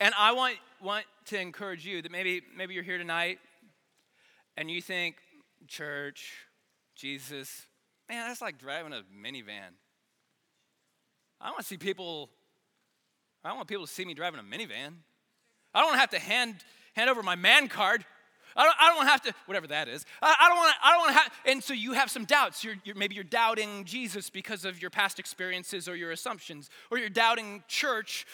And 0.01 0.13
I 0.19 0.33
want, 0.33 0.57
want 0.83 1.05
to 1.27 1.39
encourage 1.39 1.87
you 1.87 2.03
that 2.03 2.11
maybe, 2.11 2.43
maybe 2.57 2.75
you're 2.75 2.83
here 2.83 2.99
tonight 2.99 3.39
and 4.57 4.69
you 4.69 4.83
think, 4.83 5.15
church, 5.69 6.33
Jesus, 6.97 7.69
man, 8.09 8.27
that's 8.27 8.43
like 8.43 8.59
driving 8.59 8.93
a 8.93 9.03
minivan. 9.17 9.71
I 11.41 11.51
want 11.51 11.61
to 11.61 11.65
see 11.65 11.77
people, 11.77 12.29
I 13.45 13.53
want 13.53 13.69
people 13.69 13.87
to 13.87 13.93
see 13.93 14.05
me 14.05 14.15
driving 14.15 14.41
a 14.41 14.43
minivan. 14.43 14.95
I 15.73 15.81
don't 15.81 15.99
have 15.99 16.11
to 16.11 16.19
hand, 16.19 16.57
hand 16.95 17.09
over 17.09 17.23
my 17.23 17.37
man 17.37 17.69
card. 17.69 18.05
I 18.57 18.65
don't, 18.65 18.77
I 18.81 18.89
don't 18.89 18.97
want 18.97 19.09
to 19.09 19.13
have 19.13 19.23
to, 19.23 19.35
whatever 19.47 19.67
that 19.69 19.89
is. 19.89 20.05
I, 20.21 20.35
I 20.41 20.49
don't 20.49 20.59
want 20.59 20.75
to, 20.75 20.87
I 20.87 20.91
don't 20.91 21.01
want 21.01 21.13
to 21.13 21.19
have, 21.19 21.33
and 21.47 21.63
so 21.63 21.75
you 21.75 21.93
have 21.93 22.11
some 22.11 22.25
doubts. 22.25 22.63
You're, 22.65 22.77
you're, 22.85 22.97
maybe 22.97 23.15
you're 23.15 23.25
doubting 23.25 23.85
Jesus 23.85 24.31
because 24.31 24.65
of 24.65 24.81
your 24.81 24.91
past 24.91 25.19
experiences 25.19 25.89
or 25.89 25.97
your 25.97 26.11
assumptions, 26.11 26.71
or 26.91 26.99
you're 26.99 27.09
doubting 27.09 27.63
church. 27.69 28.27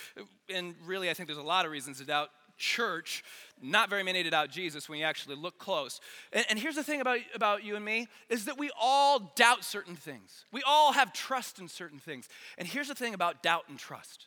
And 0.53 0.75
really, 0.85 1.11
I 1.11 1.15
think 1.15 1.29
there's 1.29 1.39
a 1.39 1.43
lot 1.43 1.65
of 1.65 1.73
reasons 1.73 1.99
to 1.99 2.05
doubt 2.05 2.31
church, 2.59 3.25
not 3.63 3.89
very 3.89 4.03
many 4.03 4.23
to 4.23 4.31
doubt 4.31 4.51
Jesus 4.51 4.89
when 4.89 4.99
you 4.99 5.05
actually 5.05 5.37
look 5.37 5.59
close. 5.59 6.01
And, 6.33 6.45
and 6.51 6.59
here's 6.59 6.75
the 6.75 6.83
thing 6.83 7.01
about, 7.01 7.21
about 7.35 7.65
you 7.65 7.77
and 7.77 7.85
me 7.85 8.09
is 8.29 8.45
that 8.45 8.59
we 8.59 8.71
all 8.79 9.33
doubt 9.37 9.65
certain 9.65 9.97
things. 9.97 10.45
We 10.53 10.63
all 10.67 10.93
have 10.93 11.13
trust 11.13 11.59
in 11.59 11.69
certain 11.69 11.99
things. 11.99 12.29
And 12.59 12.69
here's 12.69 12.89
the 12.89 12.95
thing 12.95 13.15
about 13.15 13.43
doubt 13.43 13.65
and 13.69 13.79
trust. 13.79 14.27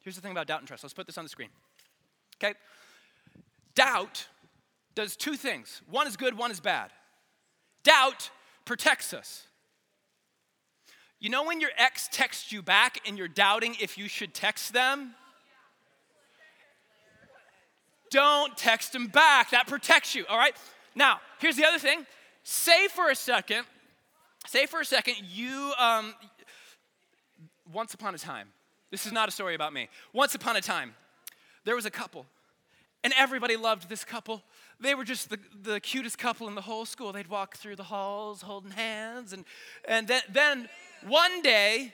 Here's 0.00 0.16
the 0.16 0.22
thing 0.22 0.32
about 0.32 0.46
doubt 0.46 0.60
and 0.60 0.68
trust. 0.68 0.84
Let's 0.84 0.94
put 0.94 1.06
this 1.06 1.18
on 1.18 1.24
the 1.24 1.28
screen. 1.28 1.50
Okay? 2.42 2.54
Doubt 3.74 4.26
does 4.98 5.14
two 5.14 5.36
things 5.36 5.80
one 5.88 6.08
is 6.08 6.16
good, 6.16 6.36
one 6.36 6.50
is 6.50 6.58
bad. 6.58 6.90
Doubt 7.84 8.30
protects 8.64 9.14
us. 9.14 9.46
You 11.20 11.30
know 11.30 11.44
when 11.44 11.60
your 11.60 11.70
ex 11.78 12.08
texts 12.10 12.50
you 12.50 12.62
back 12.62 12.98
and 13.06 13.16
you're 13.16 13.28
doubting 13.28 13.76
if 13.80 13.96
you 13.96 14.08
should 14.08 14.34
text 14.34 14.72
them? 14.72 15.14
Don't 18.10 18.56
text 18.56 18.92
them 18.92 19.06
back. 19.06 19.52
That 19.52 19.68
protects 19.68 20.16
you, 20.16 20.24
all 20.28 20.36
right? 20.36 20.56
Now, 20.96 21.20
here's 21.38 21.54
the 21.54 21.64
other 21.64 21.78
thing. 21.78 22.04
Say 22.42 22.88
for 22.88 23.08
a 23.08 23.14
second, 23.14 23.66
say 24.48 24.66
for 24.66 24.80
a 24.80 24.84
second, 24.84 25.14
you, 25.30 25.72
um, 25.78 26.12
once 27.72 27.94
upon 27.94 28.16
a 28.16 28.18
time, 28.18 28.48
this 28.90 29.06
is 29.06 29.12
not 29.12 29.28
a 29.28 29.32
story 29.32 29.54
about 29.54 29.72
me. 29.72 29.90
Once 30.12 30.34
upon 30.34 30.56
a 30.56 30.60
time, 30.60 30.96
there 31.64 31.76
was 31.76 31.86
a 31.86 31.90
couple, 31.90 32.26
and 33.04 33.12
everybody 33.16 33.56
loved 33.56 33.88
this 33.88 34.04
couple. 34.04 34.42
They 34.80 34.94
were 34.94 35.04
just 35.04 35.30
the, 35.30 35.38
the 35.62 35.80
cutest 35.80 36.18
couple 36.18 36.48
in 36.48 36.54
the 36.54 36.60
whole 36.60 36.84
school. 36.84 37.12
They'd 37.12 37.28
walk 37.28 37.56
through 37.56 37.76
the 37.76 37.84
halls 37.84 38.42
holding 38.42 38.72
hands. 38.72 39.32
And, 39.32 39.44
and 39.86 40.08
then, 40.08 40.22
then 40.30 40.68
one 41.06 41.42
day, 41.42 41.92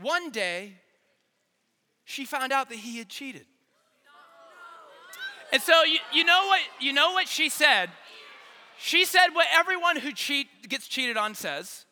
one 0.00 0.30
day, 0.30 0.74
she 2.04 2.24
found 2.24 2.52
out 2.52 2.68
that 2.70 2.78
he 2.78 2.98
had 2.98 3.08
cheated. 3.08 3.46
And 5.52 5.62
so 5.62 5.82
you, 5.84 5.98
you 6.12 6.24
know 6.24 6.46
what 6.46 6.60
you 6.78 6.92
know 6.92 7.12
what 7.12 7.26
she 7.26 7.48
said? 7.48 7.90
She 8.78 9.04
said 9.04 9.28
what 9.32 9.46
everyone 9.52 9.96
who 9.96 10.12
cheat 10.12 10.46
gets 10.68 10.86
cheated 10.86 11.16
on 11.16 11.34
says. 11.34 11.86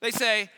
They 0.00 0.10
say, 0.10 0.50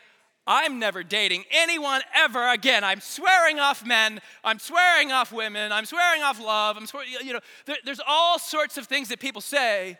I'm 0.47 0.77
never 0.79 1.03
dating 1.03 1.43
anyone 1.51 2.01
ever 2.13 2.49
again. 2.49 2.83
I'm 2.83 2.99
swearing 2.99 3.59
off 3.59 3.85
men. 3.85 4.21
I'm 4.43 4.59
swearing 4.59 5.11
off 5.11 5.31
women. 5.31 5.71
I'm 5.71 5.85
swearing 5.85 6.21
off 6.21 6.39
love. 6.39 6.77
I'm 6.77 6.85
swearing, 6.85 7.09
you 7.23 7.33
know, 7.33 7.39
there, 7.65 7.77
there's 7.83 8.01
all 8.05 8.37
sorts 8.37 8.77
of 8.77 8.85
things 8.85 9.09
that 9.09 9.19
people 9.19 9.41
say. 9.41 9.97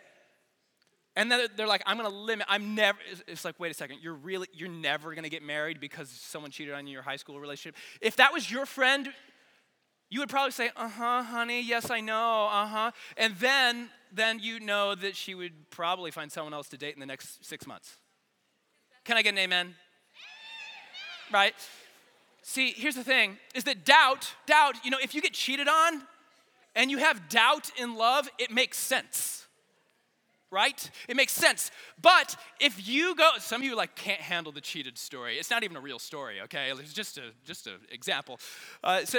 And 1.16 1.32
then 1.32 1.48
they're 1.56 1.66
like, 1.66 1.82
I'm 1.86 1.96
gonna 1.96 2.10
limit, 2.10 2.46
I'm 2.48 2.74
never, 2.74 2.98
it's 3.26 3.44
like, 3.44 3.58
wait 3.58 3.70
a 3.70 3.74
second, 3.74 4.00
you're 4.02 4.14
really, 4.14 4.48
you're 4.52 4.68
never 4.68 5.14
gonna 5.14 5.30
get 5.30 5.42
married 5.42 5.80
because 5.80 6.10
someone 6.10 6.50
cheated 6.50 6.74
on 6.74 6.86
you 6.86 6.90
in 6.90 6.92
your 6.92 7.02
high 7.02 7.16
school 7.16 7.40
relationship. 7.40 7.74
If 8.02 8.16
that 8.16 8.34
was 8.34 8.50
your 8.50 8.66
friend, 8.66 9.08
you 10.10 10.20
would 10.20 10.28
probably 10.28 10.52
say, 10.52 10.70
uh 10.76 10.88
huh, 10.88 11.22
honey, 11.22 11.62
yes, 11.62 11.90
I 11.90 12.00
know, 12.00 12.48
uh 12.52 12.66
huh. 12.66 12.90
And 13.16 13.34
then, 13.36 13.88
then 14.12 14.40
you 14.40 14.60
know 14.60 14.94
that 14.94 15.16
she 15.16 15.34
would 15.34 15.70
probably 15.70 16.10
find 16.10 16.30
someone 16.30 16.52
else 16.52 16.68
to 16.68 16.76
date 16.76 16.92
in 16.94 17.00
the 17.00 17.06
next 17.06 17.44
six 17.44 17.66
months. 17.66 17.96
Can 19.04 19.16
I 19.16 19.22
get 19.22 19.32
an 19.32 19.38
amen? 19.38 19.74
Right? 21.32 21.54
See, 22.42 22.72
here's 22.76 22.94
the 22.94 23.04
thing 23.04 23.38
is 23.54 23.64
that 23.64 23.84
doubt, 23.84 24.32
doubt, 24.46 24.76
you 24.84 24.90
know, 24.90 24.98
if 25.02 25.14
you 25.14 25.20
get 25.20 25.32
cheated 25.32 25.66
on 25.66 26.02
and 26.76 26.90
you 26.90 26.98
have 26.98 27.28
doubt 27.28 27.70
in 27.76 27.96
love, 27.96 28.28
it 28.38 28.52
makes 28.52 28.78
sense. 28.78 29.46
Right? 30.52 30.88
It 31.08 31.16
makes 31.16 31.32
sense. 31.32 31.72
But 32.00 32.36
if 32.60 32.86
you 32.88 33.16
go, 33.16 33.30
some 33.38 33.62
of 33.62 33.66
you 33.66 33.74
like 33.74 33.96
can't 33.96 34.20
handle 34.20 34.52
the 34.52 34.60
cheated 34.60 34.96
story. 34.96 35.38
It's 35.38 35.50
not 35.50 35.64
even 35.64 35.76
a 35.76 35.80
real 35.80 35.98
story, 35.98 36.40
okay? 36.42 36.70
It's 36.70 36.92
just 36.92 37.18
a 37.18 37.32
just 37.44 37.66
an 37.66 37.78
example. 37.90 38.38
Uh, 38.84 39.04
so, 39.04 39.18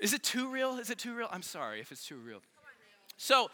is 0.00 0.12
it 0.12 0.22
too 0.22 0.48
real? 0.48 0.78
Is 0.78 0.88
it 0.88 0.98
too 0.98 1.16
real? 1.16 1.26
I'm 1.32 1.42
sorry 1.42 1.80
if 1.80 1.90
it's 1.90 2.06
too 2.06 2.16
real. 2.16 2.40
So, 3.16 3.50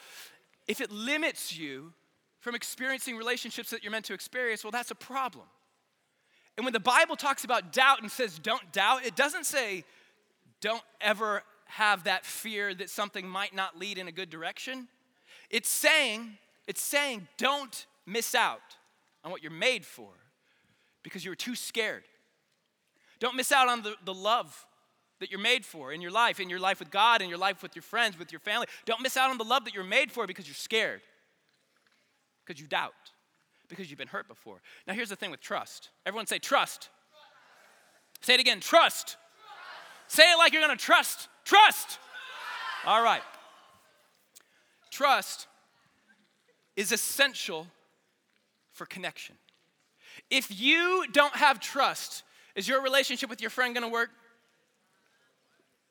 if 0.68 0.82
it 0.82 0.92
limits 0.92 1.56
you 1.56 1.94
from 2.40 2.54
experiencing 2.54 3.16
relationships 3.16 3.70
that 3.70 3.82
you're 3.82 3.90
meant 3.90 4.04
to 4.04 4.14
experience, 4.14 4.62
well, 4.62 4.70
that's 4.70 4.90
a 4.90 4.94
problem. 4.94 5.46
And 6.56 6.64
when 6.64 6.72
the 6.72 6.80
Bible 6.80 7.16
talks 7.16 7.44
about 7.44 7.72
doubt 7.72 8.00
and 8.00 8.10
says 8.10 8.38
don't 8.38 8.72
doubt, 8.72 9.04
it 9.04 9.16
doesn't 9.16 9.44
say 9.44 9.84
don't 10.60 10.82
ever 11.00 11.42
have 11.66 12.04
that 12.04 12.24
fear 12.24 12.74
that 12.74 12.90
something 12.90 13.26
might 13.28 13.54
not 13.54 13.78
lead 13.78 13.98
in 13.98 14.06
a 14.06 14.12
good 14.12 14.30
direction. 14.30 14.88
It's 15.50 15.68
saying, 15.68 16.38
it's 16.68 16.80
saying 16.80 17.26
don't 17.38 17.86
miss 18.06 18.34
out 18.34 18.60
on 19.24 19.30
what 19.30 19.42
you're 19.42 19.52
made 19.52 19.84
for 19.84 20.10
because 21.02 21.24
you're 21.24 21.34
too 21.34 21.56
scared. 21.56 22.04
Don't 23.18 23.36
miss 23.36 23.50
out 23.52 23.68
on 23.68 23.82
the, 23.82 23.96
the 24.04 24.14
love 24.14 24.66
that 25.20 25.30
you're 25.30 25.40
made 25.40 25.64
for 25.64 25.92
in 25.92 26.00
your 26.00 26.10
life, 26.10 26.38
in 26.38 26.50
your 26.50 26.58
life 26.58 26.78
with 26.78 26.90
God, 26.90 27.22
in 27.22 27.28
your 27.28 27.38
life 27.38 27.62
with 27.62 27.74
your 27.74 27.82
friends, 27.82 28.18
with 28.18 28.32
your 28.32 28.40
family. 28.40 28.66
Don't 28.84 29.00
miss 29.02 29.16
out 29.16 29.30
on 29.30 29.38
the 29.38 29.44
love 29.44 29.64
that 29.64 29.74
you're 29.74 29.84
made 29.84 30.12
for 30.12 30.26
because 30.26 30.46
you're 30.46 30.54
scared, 30.54 31.00
because 32.44 32.60
you 32.60 32.66
doubt 32.66 32.92
because 33.68 33.90
you've 33.90 33.98
been 33.98 34.08
hurt 34.08 34.28
before. 34.28 34.60
Now, 34.86 34.94
here's 34.94 35.08
the 35.08 35.16
thing 35.16 35.30
with 35.30 35.40
trust. 35.40 35.90
Everyone 36.06 36.26
say 36.26 36.38
trust. 36.38 36.88
trust. 38.10 38.26
Say 38.26 38.34
it 38.34 38.40
again 38.40 38.60
trust. 38.60 39.16
trust. 39.16 40.16
Say 40.16 40.22
it 40.30 40.36
like 40.36 40.52
you're 40.52 40.62
gonna 40.62 40.76
trust. 40.76 41.28
Trust. 41.44 41.88
trust. 41.88 41.98
All 42.86 43.02
right. 43.02 43.22
Trust 44.90 45.48
is 46.76 46.92
essential 46.92 47.66
for 48.72 48.86
connection. 48.86 49.36
If 50.30 50.60
you 50.60 51.06
don't 51.12 51.34
have 51.34 51.60
trust, 51.60 52.22
is 52.54 52.68
your 52.68 52.82
relationship 52.82 53.30
with 53.30 53.40
your 53.40 53.50
friend 53.50 53.74
gonna 53.74 53.88
work? 53.88 54.10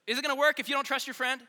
Is 0.08 0.18
it 0.18 0.22
gonna 0.22 0.40
work 0.40 0.60
if 0.60 0.68
you 0.68 0.76
don't 0.76 0.86
trust 0.86 1.08
your 1.08 1.14
friend? 1.14 1.42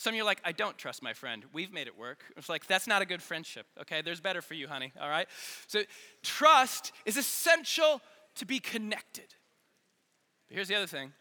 Some 0.00 0.14
of 0.14 0.16
you 0.16 0.22
are 0.22 0.24
like, 0.24 0.40
I 0.46 0.52
don't 0.52 0.78
trust 0.78 1.02
my 1.02 1.12
friend. 1.12 1.44
We've 1.52 1.74
made 1.74 1.86
it 1.86 1.94
work. 1.94 2.24
It's 2.34 2.48
like, 2.48 2.66
that's 2.66 2.86
not 2.86 3.02
a 3.02 3.04
good 3.04 3.20
friendship, 3.20 3.66
okay? 3.82 4.00
There's 4.00 4.18
better 4.18 4.40
for 4.40 4.54
you, 4.54 4.66
honey, 4.66 4.94
all 4.98 5.10
right? 5.10 5.28
So, 5.66 5.82
trust 6.22 6.92
is 7.04 7.18
essential 7.18 8.00
to 8.36 8.46
be 8.46 8.60
connected. 8.60 9.34
But 10.48 10.54
here's 10.54 10.68
the 10.68 10.74
other 10.74 10.86
thing 10.86 11.12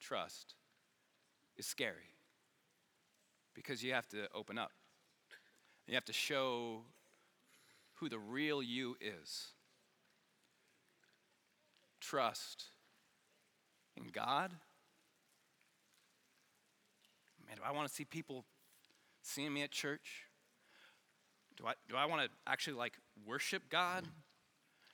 trust 0.00 0.54
is 1.58 1.66
scary 1.66 2.14
because 3.52 3.84
you 3.84 3.92
have 3.92 4.08
to 4.08 4.26
open 4.34 4.56
up. 4.56 4.72
You 5.86 5.96
have 5.96 6.06
to 6.06 6.14
show 6.14 6.80
who 7.96 8.08
the 8.08 8.18
real 8.18 8.62
you 8.62 8.96
is 9.02 9.48
trust 12.08 12.64
in 13.96 14.04
God? 14.12 14.52
Man, 17.46 17.56
do 17.56 17.62
I 17.64 17.72
want 17.72 17.88
to 17.88 17.94
see 17.94 18.04
people 18.04 18.44
seeing 19.22 19.52
me 19.52 19.62
at 19.62 19.70
church? 19.70 20.24
Do 21.56 21.66
I, 21.66 21.74
do 21.88 21.96
I 21.96 22.06
want 22.06 22.22
to 22.22 22.28
actually 22.46 22.76
like 22.76 22.94
worship 23.26 23.64
God? 23.68 24.04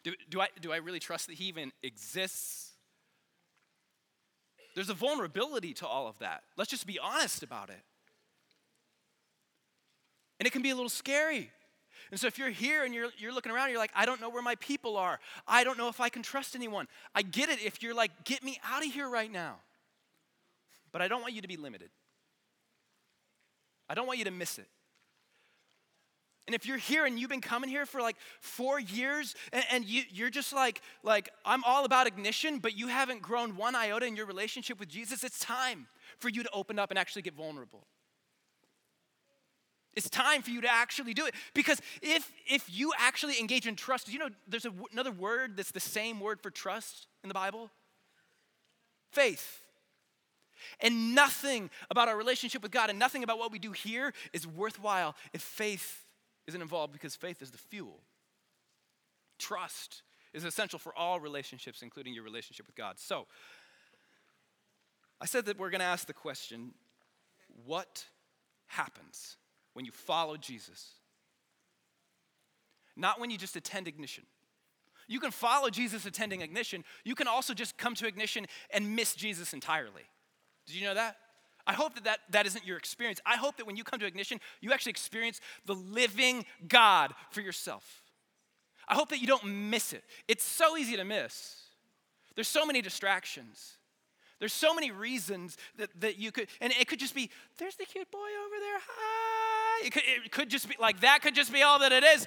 Do, 0.03 0.13
do, 0.31 0.41
I, 0.41 0.49
do 0.61 0.73
I 0.73 0.77
really 0.77 0.99
trust 0.99 1.29
that 1.29 1.35
He 1.35 1.45
even 1.45 1.73
exists? 1.83 2.73
There's 4.75 4.91
a 4.91 4.95
vulnerability 4.95 5.73
to 5.75 5.87
all 5.87 6.09
of 6.09 6.19
that. 6.19 6.43
Let's 6.57 6.71
just 6.71 6.87
be 6.87 6.99
honest 6.99 7.43
about 7.43 7.71
it. 7.71 7.83
And 10.41 10.47
it 10.47 10.51
can 10.51 10.63
be 10.63 10.71
a 10.71 10.75
little 10.75 10.91
scary. 10.91 11.51
And 12.15 12.21
so 12.21 12.29
if 12.29 12.39
you're 12.39 12.51
here 12.51 12.85
and 12.85 12.95
you're, 12.95 13.09
you're 13.19 13.35
looking 13.35 13.51
around, 13.51 13.71
you're 13.71 13.79
like, 13.81 13.91
I 13.93 14.07
don't 14.07 14.21
know 14.21 14.31
where 14.31 14.41
my 14.41 14.55
people 14.55 14.97
are. 14.97 15.19
I 15.49 15.65
don't 15.65 15.77
know 15.77 15.89
if 15.89 16.01
I 16.01 16.09
can 16.09 16.23
trust 16.23 16.55
anyone. 16.55 16.87
I 17.13 17.23
get 17.23 17.49
it 17.49 17.61
if 17.61 17.83
you're 17.83 17.93
like, 17.93 18.13
get 18.23 18.45
me 18.45 18.61
out 18.63 18.87
of 18.87 18.93
here 18.93 19.09
right 19.09 19.33
now. 19.33 19.57
But 20.93 21.03
I 21.03 21.09
don't 21.09 21.23
want 21.23 21.35
you 21.35 21.43
to 21.43 21.49
be 21.49 21.57
limited. 21.57 21.91
I 23.89 23.95
don't 23.95 24.07
want 24.07 24.21
you 24.21 24.27
to 24.27 24.31
miss 24.31 24.61
it. 24.61 24.69
And 26.47 26.55
if 26.55 26.67
you're 26.67 26.79
here 26.79 27.05
and 27.05 27.19
you've 27.19 27.31
been 27.31 27.41
coming 27.41 27.69
here 27.69 27.85
for 27.85 28.01
like 28.01 28.15
four 28.41 28.79
years 28.79 29.35
and, 29.53 29.65
and 29.73 29.85
you, 29.85 30.05
you're 30.13 30.31
just 30.31 30.53
like, 30.53 30.83
like, 31.03 31.31
I'm 31.45 31.65
all 31.65 31.85
about 31.85 32.07
ignition, 32.07 32.61
but 32.61 32.79
you 32.79 32.87
haven't 32.87 33.23
grown 33.23 33.57
one 33.57 33.75
iota 33.75 34.07
in 34.07 34.15
your 34.15 34.27
relationship 34.27 34.79
with 34.79 34.89
Jesus, 34.89 35.25
it's 35.25 35.41
time 35.41 35.89
for 36.21 36.29
you 36.29 36.45
to 36.45 36.51
open 36.53 36.79
up 36.79 36.91
and 36.91 36.99
actually 36.99 37.23
get 37.23 37.35
vulnerable. 37.35 37.89
It's 39.97 40.11
time 40.11 40.43
for 40.43 40.51
you 40.51 40.61
to 40.61 40.73
actually 40.73 41.15
do 41.15 41.27
it. 41.27 41.35
Because 41.55 41.81
if, 42.03 42.31
if 42.49 42.67
you 42.69 42.93
actually 42.99 43.39
engage 43.39 43.67
in 43.67 43.77
trust, 43.77 44.13
you 44.13 44.19
know, 44.19 44.29
there's 44.49 44.67
a, 44.67 44.73
another 44.93 45.13
word 45.13 45.57
that's 45.57 45.71
the 45.71 45.81
same 45.81 46.21
word 46.21 46.41
for 46.41 46.51
trust 46.51 47.07
in 47.23 47.29
the 47.29 47.35
Bible 47.35 47.71
faith. 49.13 49.61
And 50.81 51.15
nothing 51.15 51.71
about 51.91 52.09
our 52.09 52.17
relationship 52.17 52.63
with 52.63 52.73
God 52.73 52.91
and 52.91 52.99
nothing 52.99 53.23
about 53.23 53.39
what 53.39 53.53
we 53.53 53.59
do 53.59 53.73
here 53.73 54.13
is 54.33 54.47
worthwhile 54.47 55.15
if 55.33 55.41
faith 55.41 56.05
isn't 56.47 56.61
involved 56.61 56.93
because 56.93 57.15
faith 57.15 57.43
is 57.43 57.51
the 57.51 57.59
fuel. 57.59 58.01
Trust 59.39 60.03
is 60.33 60.45
essential 60.45 60.79
for 60.79 60.95
all 60.97 61.21
relationships, 61.21 61.83
including 61.83 62.13
your 62.13 62.25
relationship 62.25 62.67
with 62.67 62.77
God. 62.77 62.99
So, 62.99 63.27
I 65.21 65.27
said 65.27 65.47
that 65.47 65.59
we're 65.59 65.71
going 65.71 65.81
to 65.81 65.87
ask 65.87 66.07
the 66.07 66.13
question 66.13 66.73
what 67.65 68.05
happens 68.67 69.37
when 69.75 69.85
you 69.85 69.93
follow 69.93 70.37
Jesus? 70.37 70.93
Not 72.97 73.21
when 73.21 73.31
you 73.31 73.39
just 73.39 73.57
attend 73.57 73.87
ignition. 73.89 74.25
You 75.07 75.21
can 75.21 75.31
follow 75.31 75.69
Jesus 75.69 76.07
attending 76.07 76.41
ignition. 76.41 76.85
You 77.05 77.15
can 77.15 77.29
also 77.29 77.53
just 77.53 77.77
come 77.77 77.95
to 77.97 78.07
ignition 78.07 78.47
and 78.71 78.97
miss 78.97 79.15
Jesus 79.15 79.53
entirely. 79.53 80.03
Did 80.67 80.77
you 80.77 80.87
know 80.87 80.95
that? 80.95 81.17
I 81.67 81.73
hope 81.73 81.95
that, 81.95 82.05
that 82.05 82.19
that 82.31 82.47
isn't 82.47 82.67
your 82.67 82.77
experience. 82.77 83.21
I 83.25 83.37
hope 83.37 83.57
that 83.57 83.67
when 83.67 83.77
you 83.77 83.85
come 83.85 83.99
to 84.01 84.07
ignition, 84.07 84.39
you 84.61 84.73
actually 84.73 84.91
experience 84.91 85.41
the 85.67 85.75
living 85.75 86.45
God 86.69 87.13
for 87.31 87.41
yourself. 87.41 88.03
I 88.87 88.95
hope 88.95 89.09
that 89.11 89.21
you 89.21 89.27
don't 89.27 89.45
miss 89.71 89.93
it. 89.93 90.05
It's 90.29 90.45
so 90.45 90.77
easy 90.77 90.97
to 90.97 91.05
miss. 91.05 91.57
There's 92.35 92.49
so 92.49 92.67
many 92.67 92.83
distractions. 92.83 93.79
There's 94.41 94.53
so 94.53 94.75
many 94.75 94.91
reasons 94.91 95.57
that, 95.79 95.89
that 96.01 96.19
you 96.19 96.33
could, 96.33 96.49
and 96.61 96.73
it 96.73 96.87
could 96.87 96.99
just 96.99 97.15
be, 97.15 97.31
there's 97.59 97.77
the 97.77 97.87
cute 97.87 98.11
boy 98.11 98.19
over 98.19 98.57
there, 98.61 98.79
hi. 98.87 99.44
It 99.83 99.93
could, 99.93 100.03
it 100.07 100.31
could 100.31 100.51
just 100.51 100.69
be 100.69 100.77
like, 100.79 101.01
that 101.01 101.23
could 101.23 101.35
just 101.35 101.53
be 101.53 101.63
all 101.63 101.79
that 101.81 101.93
it 101.93 102.05
is. 102.05 102.27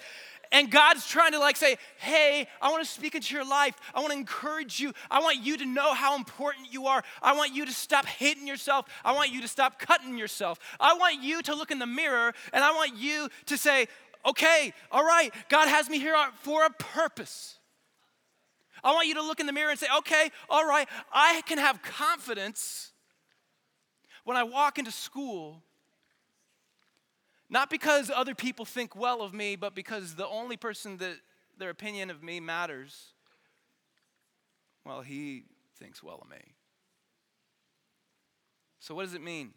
And 0.51 0.71
God's 0.71 1.05
trying 1.07 1.33
to 1.33 1.39
like 1.39 1.57
say, 1.57 1.77
hey, 1.97 2.47
I 2.61 2.71
want 2.71 2.83
to 2.83 2.89
speak 2.89 3.15
into 3.15 3.35
your 3.35 3.45
life. 3.45 3.75
I 3.93 3.99
want 3.99 4.13
to 4.13 4.17
encourage 4.17 4.79
you. 4.79 4.93
I 5.11 5.19
want 5.19 5.43
you 5.43 5.57
to 5.57 5.65
know 5.65 5.93
how 5.93 6.15
important 6.15 6.71
you 6.71 6.87
are. 6.87 7.03
I 7.21 7.35
want 7.35 7.53
you 7.53 7.65
to 7.65 7.71
stop 7.71 8.05
hating 8.05 8.47
yourself. 8.47 8.85
I 9.03 9.13
want 9.13 9.31
you 9.31 9.41
to 9.41 9.47
stop 9.47 9.79
cutting 9.79 10.17
yourself. 10.17 10.59
I 10.79 10.93
want 10.93 11.21
you 11.21 11.41
to 11.43 11.55
look 11.55 11.71
in 11.71 11.79
the 11.79 11.85
mirror 11.85 12.33
and 12.53 12.63
I 12.63 12.71
want 12.71 12.95
you 12.95 13.29
to 13.47 13.57
say, 13.57 13.87
okay, 14.25 14.73
all 14.91 15.03
right, 15.03 15.33
God 15.49 15.67
has 15.67 15.89
me 15.89 15.99
here 15.99 16.15
for 16.41 16.65
a 16.65 16.69
purpose. 16.69 17.55
I 18.83 18.93
want 18.93 19.07
you 19.07 19.15
to 19.15 19.23
look 19.23 19.39
in 19.39 19.47
the 19.47 19.53
mirror 19.53 19.71
and 19.71 19.79
say, 19.79 19.87
okay, 19.97 20.29
all 20.49 20.65
right, 20.65 20.87
I 21.11 21.41
can 21.45 21.57
have 21.57 21.81
confidence 21.81 22.91
when 24.23 24.37
I 24.37 24.43
walk 24.43 24.77
into 24.77 24.91
school 24.91 25.63
not 27.49 27.69
because 27.69 28.11
other 28.13 28.35
people 28.35 28.65
think 28.65 28.95
well 28.95 29.21
of 29.21 29.33
me, 29.33 29.55
but 29.55 29.73
because 29.73 30.15
the 30.15 30.27
only 30.27 30.57
person 30.57 30.97
that 30.97 31.15
their 31.57 31.69
opinion 31.69 32.09
of 32.09 32.21
me 32.21 32.39
matters, 32.39 33.13
well, 34.85 35.01
he 35.01 35.43
thinks 35.79 36.03
well 36.03 36.19
of 36.21 36.29
me. 36.29 36.37
So, 38.79 38.95
what 38.95 39.03
does 39.03 39.13
it 39.13 39.23
mean? 39.23 39.51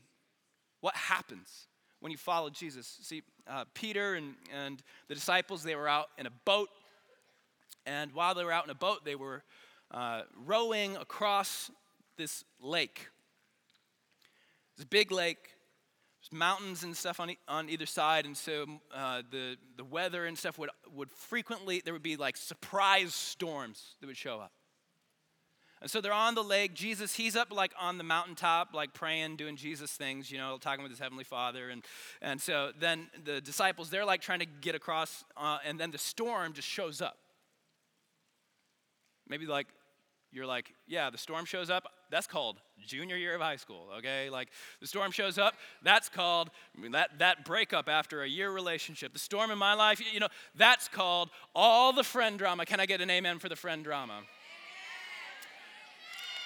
What 0.81 0.97
happens 0.97 1.67
when 2.01 2.11
you 2.13 2.19
follow 2.19 2.49
Jesus? 2.49 2.99
See, 3.03 3.23
uh, 3.47 3.65
Peter 3.75 4.15
and, 4.15 4.35
and 4.55 4.83
the 5.09 5.15
disciples, 5.15 5.63
they 5.63 5.75
were 5.75 5.89
out 5.89 6.09
in 6.17 6.27
a 6.27 6.33
boat. 6.45 6.69
And 7.87 8.13
while 8.13 8.35
they 8.35 8.45
were 8.45 8.53
out 8.53 8.65
in 8.65 8.71
a 8.71 8.75
boat, 8.75 9.05
they 9.05 9.15
were 9.15 9.43
uh, 9.91 10.23
rowing 10.47 10.97
across 10.97 11.71
this 12.17 12.45
lake. 12.61 13.09
A 14.81 14.87
big 14.87 15.13
lake 15.13 15.51
mountains 16.33 16.85
and 16.85 16.97
stuff 16.97 17.21
on, 17.21 17.31
e- 17.31 17.39
on 17.49 17.69
either 17.69 17.87
side, 17.87 18.25
and 18.27 18.37
so 18.37 18.67
uh, 18.95 19.23
the, 19.31 19.57
the 19.77 19.85
weather 19.85 20.27
and 20.27 20.39
stuff 20.39 20.59
would, 20.59 20.71
would 20.95 21.11
frequently, 21.11 21.83
there 21.85 21.93
would 21.93 22.03
be 22.03 22.17
like 22.17 22.37
surprise 22.37 23.15
storms 23.15 23.97
that 24.01 24.07
would 24.07 24.17
show 24.17 24.39
up. 24.39 24.53
And 25.83 25.91
so 25.91 26.03
they're 26.03 26.13
on 26.13 26.35
the 26.35 26.45
lake. 26.45 26.75
Jesus, 26.75 27.15
he's 27.15 27.35
up 27.35 27.51
like 27.51 27.73
on 27.81 27.97
the 27.97 28.05
mountaintop, 28.05 28.75
like 28.75 28.93
praying, 28.93 29.37
doing 29.37 29.57
Jesus 29.57 29.91
things, 29.93 30.31
you 30.31 30.37
know, 30.37 30.59
talking 30.59 30.83
with 30.83 30.93
his 30.93 30.99
heavenly 30.99 31.25
father. 31.25 31.71
And, 31.71 31.83
and 32.21 32.39
so 32.41 32.73
then 32.79 33.09
the 33.25 33.41
disciples, 33.41 33.89
they're 33.89 34.05
like 34.05 34.21
trying 34.21 34.41
to 34.41 34.47
get 34.47 34.75
across, 34.75 35.25
uh, 35.39 35.59
and 35.65 35.81
then 35.81 35.91
the 35.91 35.99
storm 35.99 36.53
just 36.53 36.69
shows 36.69 37.01
up. 37.01 37.17
Maybe 39.27 39.47
like 39.47 39.69
you're 40.33 40.47
like, 40.47 40.75
yeah, 40.87 41.09
the 41.09 41.19
storm 41.19 41.47
shows 41.47 41.71
up 41.71 41.85
that's 42.11 42.27
called 42.27 42.59
junior 42.87 43.17
year 43.17 43.35
of 43.35 43.41
high 43.41 43.57
school, 43.57 43.89
okay? 43.99 44.31
Like 44.31 44.49
the 44.81 44.87
storm 44.87 45.13
shows 45.13 45.39
up, 45.39 45.55
that's 45.83 46.09
called 46.09 46.51
that, 46.93 47.19
that 47.19 47.45
breakup 47.45 47.89
after 47.89 48.23
a 48.23 48.29
year 48.29 48.51
relationship. 48.51 49.13
The 49.13 49.19
storm 49.19 49.51
in 49.51 49.59
my 49.59 49.75
life, 49.75 50.03
you 50.13 50.21
know, 50.21 50.29
that's 50.55 50.89
called 50.89 51.31
all 51.55 51.93
the 51.93 52.05
friend 52.05 52.39
drama. 52.39 52.67
Can 52.67 52.81
I 52.81 52.87
get 52.87 53.01
an 53.01 53.11
amen 53.11 53.39
for 53.39 53.49
the 53.49 53.57
friend 53.57 53.85
drama? 53.85 54.21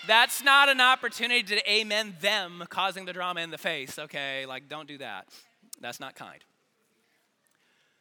That's 0.06 0.44
not 0.44 0.68
an 0.68 0.80
opportunity 0.80 1.42
to 1.42 1.70
amen 1.70 2.16
them 2.20 2.64
causing 2.68 3.06
the 3.06 3.14
drama 3.14 3.40
in 3.40 3.50
the 3.50 3.58
face, 3.58 3.98
okay? 3.98 4.44
Like, 4.44 4.68
don't 4.68 4.86
do 4.86 4.98
that. 4.98 5.28
That's 5.80 5.98
not 5.98 6.14
kind. 6.14 6.44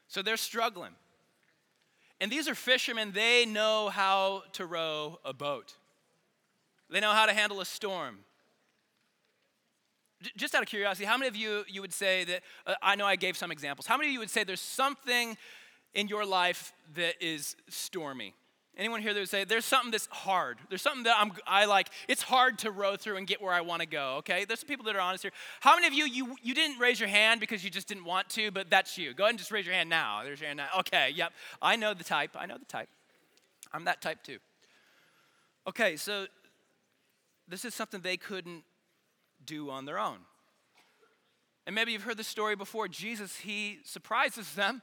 So 0.10 0.22
they're 0.22 0.36
struggling. 0.36 0.92
And 2.20 2.30
these 2.32 2.48
are 2.48 2.56
fishermen, 2.56 3.14
they 3.14 3.46
know 3.46 3.90
how 3.90 4.44
to 4.54 4.66
row 4.66 5.20
a 5.24 5.34
boat. 5.34 5.76
They 6.90 7.00
know 7.00 7.12
how 7.12 7.26
to 7.26 7.34
handle 7.34 7.62
a 7.62 7.66
storm. 7.66 8.20
Just 10.38 10.56
out 10.56 10.62
of 10.62 10.70
curiosity, 10.70 11.06
how 11.06 11.18
many 11.18 11.28
of 11.28 11.36
you 11.36 11.64
you 11.68 11.82
would 11.82 11.94
say 11.94 12.24
that 12.24 12.42
uh, 12.66 12.76
I 12.82 12.96
know 12.96 13.06
I 13.06 13.18
gave 13.18 13.36
some 13.36 13.52
examples. 13.52 13.88
How 13.88 13.98
many 13.98 14.10
of 14.10 14.14
you 14.14 14.20
would 14.20 14.30
say 14.30 14.44
there's 14.44 14.62
something 14.62 15.38
in 15.94 16.08
your 16.08 16.26
life 16.26 16.72
that 16.96 17.16
is 17.22 17.56
stormy? 17.68 18.34
Anyone 18.76 19.04
here 19.04 19.14
that 19.14 19.20
would 19.20 19.30
say 19.30 19.44
there's 19.44 19.66
something 19.66 19.92
that's 19.92 20.08
hard? 20.08 20.58
There's 20.70 20.82
something 20.82 21.04
that 21.04 21.16
I'm, 21.20 21.32
I 21.46 21.66
like. 21.66 21.90
It's 22.08 22.24
hard 22.24 22.58
to 22.60 22.72
row 22.72 22.96
through 22.96 23.18
and 23.18 23.28
get 23.28 23.40
where 23.40 23.54
I 23.54 23.62
want 23.62 23.82
to 23.82 23.88
go. 23.88 24.16
Okay, 24.20 24.46
there's 24.46 24.62
some 24.62 24.68
people 24.68 24.86
that 24.86 24.96
are 24.96 25.02
honest 25.02 25.24
here. 25.24 25.32
How 25.60 25.76
many 25.76 25.86
of 25.86 25.94
you 25.94 26.06
you 26.06 26.36
you 26.42 26.56
didn't 26.56 26.80
raise 26.80 27.00
your 27.00 27.10
hand 27.10 27.40
because 27.40 27.64
you 27.64 27.70
just 27.70 27.88
didn't 27.88 28.06
want 28.06 28.30
to, 28.30 28.50
but 28.50 28.72
that's 28.72 28.98
you. 28.98 29.14
Go 29.14 29.26
ahead 29.26 29.32
and 29.32 29.40
just 29.40 29.52
raise 29.52 29.68
your 29.68 29.76
hand 29.76 29.90
now. 29.90 30.22
There's 30.24 30.40
your 30.40 30.48
hand 30.48 30.58
now. 30.58 30.70
Okay, 30.80 31.12
yep. 31.14 31.34
I 31.62 31.76
know 31.76 31.94
the 31.94 32.04
type. 32.04 32.32
I 32.36 32.48
know 32.48 32.58
the 32.58 32.66
type. 32.66 32.90
I'm 33.72 33.86
that 33.86 34.02
type 34.02 34.24
too. 34.24 34.40
Okay, 35.68 35.96
so 35.96 36.26
this 37.48 37.66
is 37.66 37.76
something 37.76 38.02
they 38.02 38.18
couldn't 38.18 38.64
do 39.46 39.70
on 39.70 39.86
their 39.86 40.00
own. 40.00 40.20
And 41.66 41.76
maybe 41.76 41.92
you've 41.92 42.04
heard 42.04 42.18
the 42.18 42.24
story 42.24 42.56
before. 42.56 42.88
Jesus, 42.88 43.38
he 43.38 43.80
surprises 43.86 44.54
them 44.54 44.82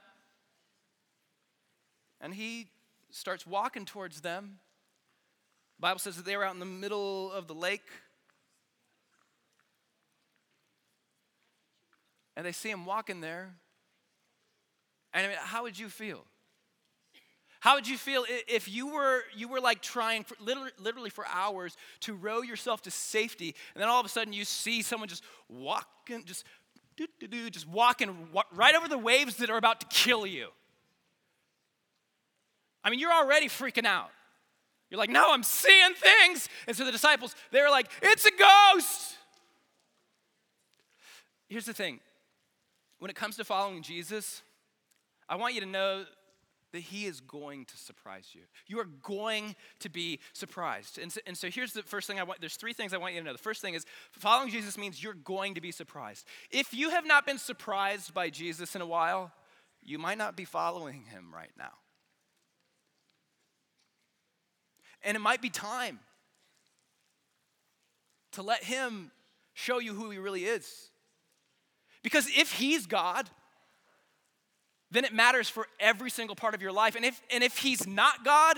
and 2.19 2.33
he 2.33 2.67
starts 3.09 3.45
walking 3.45 3.85
towards 3.85 4.21
them. 4.21 4.59
The 5.77 5.81
Bible 5.81 5.99
says 5.99 6.15
that 6.15 6.25
they 6.25 6.37
were 6.37 6.45
out 6.45 6.53
in 6.53 6.59
the 6.59 6.65
middle 6.65 7.31
of 7.31 7.47
the 7.47 7.53
lake. 7.53 7.87
And 12.35 12.45
they 12.45 12.51
see 12.51 12.69
him 12.69 12.85
walking 12.85 13.21
there. 13.21 13.55
And 15.13 15.25
I 15.25 15.29
mean, 15.29 15.37
how 15.41 15.63
would 15.63 15.77
you 15.77 15.89
feel? 15.89 16.23
How 17.61 17.75
would 17.75 17.87
you 17.87 17.95
feel 17.95 18.25
if 18.47 18.67
you 18.67 18.87
were, 18.87 19.21
you 19.35 19.47
were 19.47 19.61
like 19.61 19.83
trying 19.83 20.23
for, 20.23 20.35
literally, 20.39 20.71
literally 20.79 21.11
for 21.11 21.25
hours 21.27 21.77
to 22.01 22.15
row 22.15 22.41
yourself 22.41 22.81
to 22.81 22.91
safety, 22.91 23.55
and 23.75 23.81
then 23.81 23.87
all 23.87 23.99
of 23.99 24.05
a 24.05 24.09
sudden 24.09 24.33
you 24.33 24.45
see 24.45 24.81
someone 24.81 25.07
just 25.07 25.23
walking, 25.47 26.25
just 26.25 26.43
just 27.51 27.67
walking 27.67 28.27
right 28.53 28.75
over 28.75 28.87
the 28.87 28.97
waves 28.97 29.35
that 29.37 29.51
are 29.51 29.57
about 29.57 29.79
to 29.79 29.85
kill 29.87 30.25
you? 30.25 30.47
I 32.83 32.89
mean, 32.89 32.99
you're 32.99 33.13
already 33.13 33.47
freaking 33.47 33.85
out. 33.85 34.09
You're 34.89 34.97
like, 34.97 35.11
no, 35.11 35.31
I'm 35.31 35.43
seeing 35.43 35.93
things. 35.93 36.49
And 36.67 36.75
so 36.75 36.83
the 36.83 36.91
disciples, 36.91 37.35
they 37.51 37.61
were 37.61 37.69
like, 37.69 37.91
it's 38.01 38.25
a 38.25 38.31
ghost. 38.31 39.17
Here's 41.47 41.65
the 41.65 41.73
thing 41.73 41.99
when 42.97 43.11
it 43.11 43.15
comes 43.15 43.37
to 43.37 43.43
following 43.43 43.83
Jesus, 43.83 44.41
I 45.29 45.35
want 45.35 45.53
you 45.53 45.61
to 45.61 45.67
know 45.67 46.05
that 46.71 46.79
he 46.81 47.05
is 47.05 47.19
going 47.19 47.65
to 47.65 47.77
surprise 47.77 48.29
you. 48.33 48.41
You 48.67 48.79
are 48.79 48.87
going 49.03 49.55
to 49.79 49.89
be 49.89 50.19
surprised. 50.33 50.97
And 50.97 51.11
so, 51.11 51.21
and 51.25 51.37
so, 51.37 51.49
here's 51.49 51.73
the 51.73 51.83
first 51.83 52.07
thing 52.07 52.19
I 52.19 52.23
want 52.23 52.39
there's 52.39 52.55
three 52.55 52.73
things 52.73 52.93
I 52.93 52.97
want 52.97 53.13
you 53.13 53.19
to 53.19 53.25
know. 53.25 53.33
The 53.33 53.39
first 53.39 53.61
thing 53.61 53.73
is 53.73 53.85
following 54.11 54.49
Jesus 54.49 54.77
means 54.77 55.03
you're 55.03 55.13
going 55.13 55.55
to 55.55 55.61
be 55.61 55.71
surprised. 55.71 56.25
If 56.49 56.73
you 56.73 56.89
have 56.91 57.05
not 57.05 57.25
been 57.25 57.37
surprised 57.37 58.13
by 58.13 58.29
Jesus 58.29 58.75
in 58.75 58.81
a 58.81 58.85
while, 58.85 59.31
you 59.83 59.97
might 59.97 60.17
not 60.17 60.35
be 60.35 60.45
following 60.45 61.03
him 61.03 61.33
right 61.33 61.51
now. 61.57 61.73
And 65.03 65.15
it 65.15 65.19
might 65.21 65.41
be 65.41 65.49
time 65.49 65.99
to 68.33 68.41
let 68.41 68.63
him 68.63 69.11
show 69.53 69.79
you 69.79 69.93
who 69.93 70.09
he 70.09 70.17
really 70.17 70.45
is. 70.45 70.89
Because 72.03 72.27
if 72.27 72.53
he's 72.53 72.85
God, 72.85 73.29
then 74.91 75.05
it 75.05 75.13
matters 75.13 75.49
for 75.49 75.67
every 75.79 76.09
single 76.09 76.35
part 76.35 76.53
of 76.53 76.61
your 76.61 76.71
life. 76.71 76.95
And 76.95 77.05
if, 77.05 77.21
and 77.31 77.43
if 77.43 77.57
He's 77.57 77.87
not 77.87 78.25
God, 78.25 78.57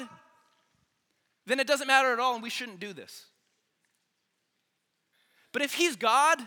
then 1.46 1.60
it 1.60 1.68
doesn't 1.68 1.88
matter 1.88 2.12
at 2.12 2.20
all, 2.20 2.34
and 2.34 2.44
we 2.44 2.50
shouldn't 2.50 2.80
do 2.80 2.92
this. 2.92 3.26
But 5.52 5.62
if 5.62 5.76
He's 5.76 5.96
God, 5.96 6.40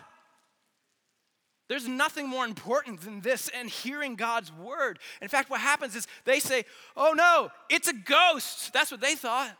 there's 1.68 1.88
nothing 1.88 2.28
more 2.28 2.44
important 2.44 3.00
than 3.00 3.20
this 3.20 3.48
and 3.48 3.68
hearing 3.68 4.14
God's 4.14 4.52
word. 4.52 4.98
In 5.20 5.28
fact, 5.28 5.50
what 5.50 5.60
happens 5.60 5.96
is 5.96 6.06
they 6.24 6.40
say, 6.40 6.64
Oh 6.96 7.12
no, 7.16 7.50
it's 7.68 7.88
a 7.88 7.92
ghost. 7.92 8.72
That's 8.72 8.90
what 8.90 9.00
they 9.00 9.14
thought. 9.14 9.52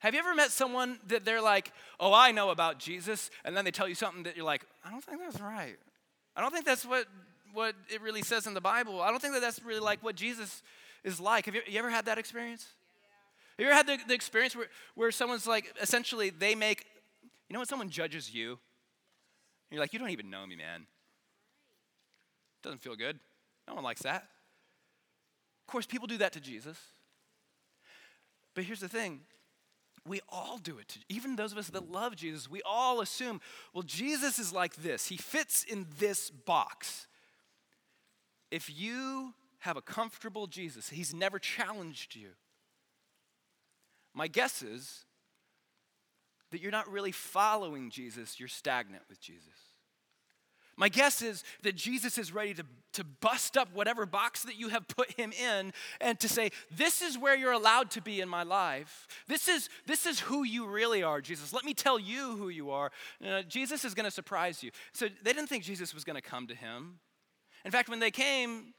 Have 0.00 0.14
you 0.14 0.20
ever 0.20 0.34
met 0.34 0.50
someone 0.50 0.98
that 1.08 1.24
they're 1.24 1.42
like, 1.42 1.72
Oh, 2.00 2.12
I 2.12 2.32
know 2.32 2.50
about 2.50 2.78
Jesus, 2.78 3.30
and 3.44 3.56
then 3.56 3.64
they 3.64 3.70
tell 3.70 3.88
you 3.88 3.94
something 3.94 4.24
that 4.24 4.36
you're 4.36 4.46
like, 4.46 4.64
I 4.84 4.90
don't 4.90 5.02
think 5.02 5.20
that's 5.20 5.40
right. 5.40 5.76
I 6.36 6.40
don't 6.40 6.52
think 6.52 6.64
that's 6.64 6.84
what, 6.84 7.06
what 7.52 7.74
it 7.92 8.00
really 8.02 8.22
says 8.22 8.46
in 8.46 8.54
the 8.54 8.60
Bible. 8.60 9.00
I 9.00 9.10
don't 9.10 9.20
think 9.20 9.34
that 9.34 9.40
that's 9.40 9.62
really 9.62 9.80
like 9.80 10.02
what 10.02 10.16
Jesus 10.16 10.62
is 11.04 11.20
like. 11.20 11.46
Have 11.46 11.54
you, 11.54 11.62
you 11.66 11.78
ever 11.78 11.90
had 11.90 12.06
that 12.06 12.18
experience? 12.18 12.66
Yeah. 13.58 13.64
Have 13.64 13.64
you 13.64 13.72
ever 13.72 13.92
had 13.92 14.00
the, 14.00 14.08
the 14.08 14.14
experience 14.14 14.54
where, 14.56 14.66
where 14.94 15.10
someone's 15.10 15.46
like, 15.46 15.74
essentially, 15.80 16.30
they 16.30 16.54
make, 16.54 16.86
you 17.48 17.54
know 17.54 17.60
when 17.60 17.66
someone 17.66 17.90
judges 17.90 18.34
you? 18.34 18.58
you're 19.70 19.80
like, 19.80 19.92
you 19.92 19.98
don't 19.98 20.10
even 20.10 20.30
know 20.30 20.46
me, 20.46 20.56
man. 20.56 20.86
Doesn't 22.62 22.80
feel 22.80 22.96
good. 22.96 23.18
No 23.66 23.74
one 23.74 23.84
likes 23.84 24.02
that. 24.02 24.22
Of 24.22 25.72
course, 25.72 25.86
people 25.86 26.06
do 26.06 26.18
that 26.18 26.32
to 26.32 26.40
Jesus. 26.40 26.78
But 28.54 28.64
here's 28.64 28.80
the 28.80 28.88
thing 28.88 29.20
we 30.06 30.20
all 30.28 30.58
do 30.58 30.78
it. 30.78 30.88
To, 30.88 30.98
even 31.08 31.36
those 31.36 31.52
of 31.52 31.58
us 31.58 31.68
that 31.68 31.90
love 31.90 32.16
Jesus, 32.16 32.50
we 32.50 32.62
all 32.64 33.00
assume, 33.00 33.40
well, 33.74 33.82
Jesus 33.82 34.38
is 34.38 34.52
like 34.52 34.76
this. 34.76 35.08
He 35.08 35.16
fits 35.16 35.64
in 35.64 35.86
this 35.98 36.30
box. 36.30 37.07
If 38.50 38.70
you 38.76 39.34
have 39.60 39.76
a 39.76 39.82
comfortable 39.82 40.46
Jesus, 40.46 40.88
he's 40.88 41.12
never 41.12 41.38
challenged 41.38 42.14
you. 42.14 42.30
My 44.14 44.28
guess 44.28 44.62
is 44.62 45.04
that 46.50 46.60
you're 46.60 46.72
not 46.72 46.90
really 46.90 47.12
following 47.12 47.90
Jesus, 47.90 48.40
you're 48.40 48.48
stagnant 48.48 49.02
with 49.08 49.20
Jesus. 49.20 49.44
My 50.78 50.88
guess 50.88 51.22
is 51.22 51.42
that 51.62 51.74
Jesus 51.74 52.18
is 52.18 52.32
ready 52.32 52.54
to, 52.54 52.64
to 52.92 53.02
bust 53.02 53.56
up 53.56 53.68
whatever 53.74 54.06
box 54.06 54.44
that 54.44 54.54
you 54.54 54.68
have 54.68 54.86
put 54.86 55.10
him 55.18 55.32
in 55.32 55.72
and 56.00 56.20
to 56.20 56.28
say, 56.28 56.50
This 56.70 57.02
is 57.02 57.18
where 57.18 57.36
you're 57.36 57.52
allowed 57.52 57.90
to 57.92 58.00
be 58.00 58.20
in 58.20 58.28
my 58.28 58.44
life. 58.44 59.08
This 59.26 59.48
is, 59.48 59.68
this 59.86 60.06
is 60.06 60.20
who 60.20 60.44
you 60.44 60.68
really 60.68 61.02
are, 61.02 61.20
Jesus. 61.20 61.52
Let 61.52 61.64
me 61.64 61.74
tell 61.74 61.98
you 61.98 62.36
who 62.36 62.48
you 62.48 62.70
are. 62.70 62.92
Uh, 63.26 63.42
Jesus 63.42 63.84
is 63.84 63.92
going 63.92 64.04
to 64.04 64.10
surprise 64.10 64.62
you. 64.62 64.70
So 64.92 65.08
they 65.24 65.32
didn't 65.32 65.48
think 65.48 65.64
Jesus 65.64 65.92
was 65.92 66.04
going 66.04 66.14
to 66.14 66.22
come 66.22 66.46
to 66.46 66.54
him. 66.54 67.00
In 67.64 67.70
fact, 67.70 67.88
when 67.88 67.98
they 67.98 68.10
came, 68.10 68.74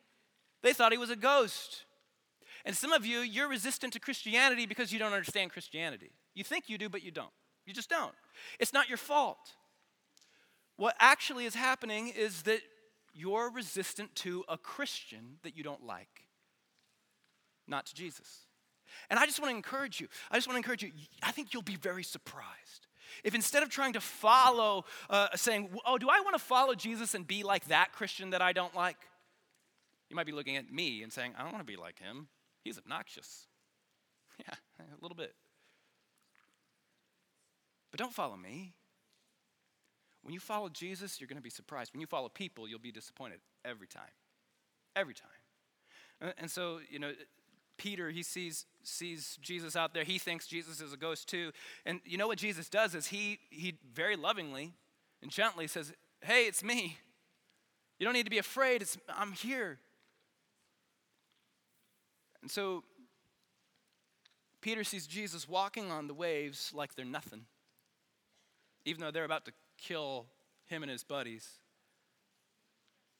they 0.63 0.73
thought 0.73 0.91
he 0.91 0.97
was 0.97 1.09
a 1.09 1.15
ghost. 1.15 1.83
And 2.65 2.75
some 2.75 2.91
of 2.91 3.05
you, 3.05 3.19
you're 3.19 3.47
resistant 3.47 3.93
to 3.93 3.99
Christianity 3.99 4.65
because 4.65 4.91
you 4.91 4.99
don't 4.99 5.13
understand 5.13 5.51
Christianity. 5.51 6.11
You 6.35 6.43
think 6.43 6.69
you 6.69 6.77
do, 6.77 6.89
but 6.89 7.03
you 7.03 7.11
don't. 7.11 7.31
You 7.65 7.73
just 7.73 7.89
don't. 7.89 8.13
It's 8.59 8.73
not 8.73 8.89
your 8.89 8.97
fault. 8.97 9.53
What 10.75 10.95
actually 10.99 11.45
is 11.45 11.55
happening 11.55 12.09
is 12.09 12.43
that 12.43 12.61
you're 13.13 13.51
resistant 13.51 14.15
to 14.15 14.43
a 14.47 14.57
Christian 14.57 15.37
that 15.43 15.55
you 15.57 15.63
don't 15.63 15.85
like, 15.85 16.25
not 17.67 17.85
to 17.87 17.95
Jesus. 17.95 18.45
And 19.09 19.19
I 19.19 19.25
just 19.25 19.39
want 19.39 19.51
to 19.51 19.55
encourage 19.55 19.99
you. 19.99 20.07
I 20.31 20.37
just 20.37 20.47
want 20.47 20.55
to 20.55 20.59
encourage 20.59 20.83
you. 20.83 20.91
I 21.21 21.31
think 21.31 21.53
you'll 21.53 21.63
be 21.63 21.75
very 21.75 22.03
surprised. 22.03 22.87
If 23.23 23.35
instead 23.35 23.63
of 23.63 23.69
trying 23.69 23.93
to 23.93 24.01
follow, 24.01 24.85
uh, 25.09 25.27
saying, 25.35 25.69
oh, 25.85 25.97
do 25.97 26.09
I 26.09 26.21
want 26.21 26.35
to 26.35 26.43
follow 26.43 26.75
Jesus 26.75 27.13
and 27.13 27.27
be 27.27 27.43
like 27.43 27.65
that 27.65 27.91
Christian 27.91 28.31
that 28.31 28.41
I 28.41 28.53
don't 28.53 28.75
like? 28.75 28.97
You 30.09 30.15
might 30.15 30.25
be 30.25 30.31
looking 30.31 30.57
at 30.57 30.71
me 30.71 31.03
and 31.03 31.13
saying, 31.13 31.33
I 31.37 31.43
don't 31.43 31.51
want 31.51 31.65
to 31.65 31.71
be 31.71 31.77
like 31.79 31.99
him. 31.99 32.27
He's 32.63 32.77
obnoxious. 32.77 33.45
Yeah, 34.47 34.55
a 34.79 35.01
little 35.01 35.17
bit. 35.17 35.33
But 37.91 37.99
don't 37.99 38.13
follow 38.13 38.37
me. 38.37 38.73
When 40.21 40.33
you 40.33 40.39
follow 40.39 40.69
Jesus, 40.69 41.19
you're 41.19 41.27
going 41.27 41.37
to 41.37 41.43
be 41.43 41.49
surprised. 41.49 41.93
When 41.93 42.01
you 42.01 42.07
follow 42.07 42.29
people, 42.29 42.67
you'll 42.67 42.79
be 42.79 42.91
disappointed 42.91 43.39
every 43.65 43.87
time. 43.87 44.11
Every 44.95 45.13
time. 45.13 46.33
And 46.37 46.51
so, 46.51 46.79
you 46.89 46.99
know, 46.99 47.11
Peter, 47.77 48.09
he 48.11 48.23
sees, 48.23 48.65
sees 48.89 49.37
Jesus 49.41 49.75
out 49.75 49.93
there. 49.93 50.03
He 50.03 50.17
thinks 50.17 50.47
Jesus 50.47 50.81
is 50.81 50.93
a 50.93 50.97
ghost 50.97 51.27
too. 51.27 51.51
And 51.85 52.01
you 52.05 52.17
know 52.17 52.27
what 52.27 52.37
Jesus 52.37 52.69
does 52.69 52.95
is 52.95 53.07
he, 53.07 53.39
he 53.49 53.77
very 53.93 54.15
lovingly 54.15 54.73
and 55.21 55.31
gently 55.31 55.67
says, 55.67 55.93
Hey, 56.21 56.47
it's 56.47 56.63
me. 56.63 56.97
You 57.97 58.05
don't 58.05 58.13
need 58.13 58.25
to 58.25 58.29
be 58.29 58.37
afraid. 58.37 58.81
It's, 58.81 58.97
I'm 59.09 59.33
here. 59.33 59.79
And 62.41 62.49
so 62.49 62.83
Peter 64.61 64.83
sees 64.83 65.07
Jesus 65.07 65.47
walking 65.47 65.91
on 65.91 66.07
the 66.07 66.13
waves 66.13 66.71
like 66.73 66.95
they're 66.95 67.05
nothing, 67.05 67.45
even 68.85 69.01
though 69.01 69.11
they're 69.11 69.25
about 69.25 69.45
to 69.45 69.53
kill 69.77 70.25
him 70.65 70.83
and 70.83 70.91
his 70.91 71.03
buddies. 71.03 71.47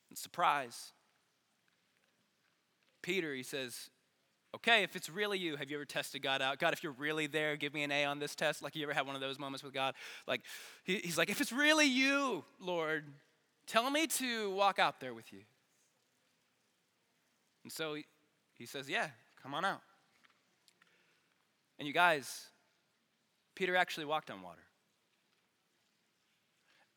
And 0.10 0.18
surprise, 0.18 0.92
Peter, 3.02 3.34
he 3.34 3.44
says, 3.44 3.90
Okay, 4.56 4.82
if 4.82 4.96
it's 4.96 5.10
really 5.10 5.38
you, 5.38 5.58
have 5.58 5.70
you 5.70 5.78
ever 5.78 5.86
tested 5.86 6.24
God 6.24 6.42
out? 6.42 6.58
God, 6.58 6.74
if 6.74 6.84
you're 6.84 6.94
really 6.94 7.28
there, 7.28 7.56
give 7.56 7.74
me 7.74 7.84
an 7.84 7.92
A 7.92 8.06
on 8.06 8.18
this 8.18 8.34
test. 8.34 8.64
Like, 8.64 8.76
you 8.76 8.84
ever 8.84 8.94
had 8.94 9.06
one 9.06 9.14
of 9.14 9.22
those 9.22 9.38
moments 9.38 9.64
with 9.64 9.74
God? 9.74 9.94
Like, 10.28 10.42
he, 10.84 10.98
he's 10.98 11.20
like, 11.20 11.30
If 11.30 11.40
it's 11.40 11.52
really 11.52 11.86
you, 11.86 12.44
Lord, 12.60 13.06
tell 13.68 13.90
me 13.92 14.08
to 14.08 14.50
walk 14.52 14.80
out 14.80 15.00
there 15.00 15.14
with 15.14 15.32
you. 15.32 15.42
And 17.64 17.72
so 17.72 17.94
he, 17.94 18.06
he 18.56 18.66
says, 18.66 18.90
Yeah, 18.90 19.10
come 19.44 19.54
on 19.54 19.64
out. 19.66 19.82
And 21.78 21.88
you 21.88 21.94
guys, 21.94 22.48
Peter 23.56 23.76
actually 23.76 24.06
walked 24.06 24.32
on 24.32 24.42
water. 24.42 24.64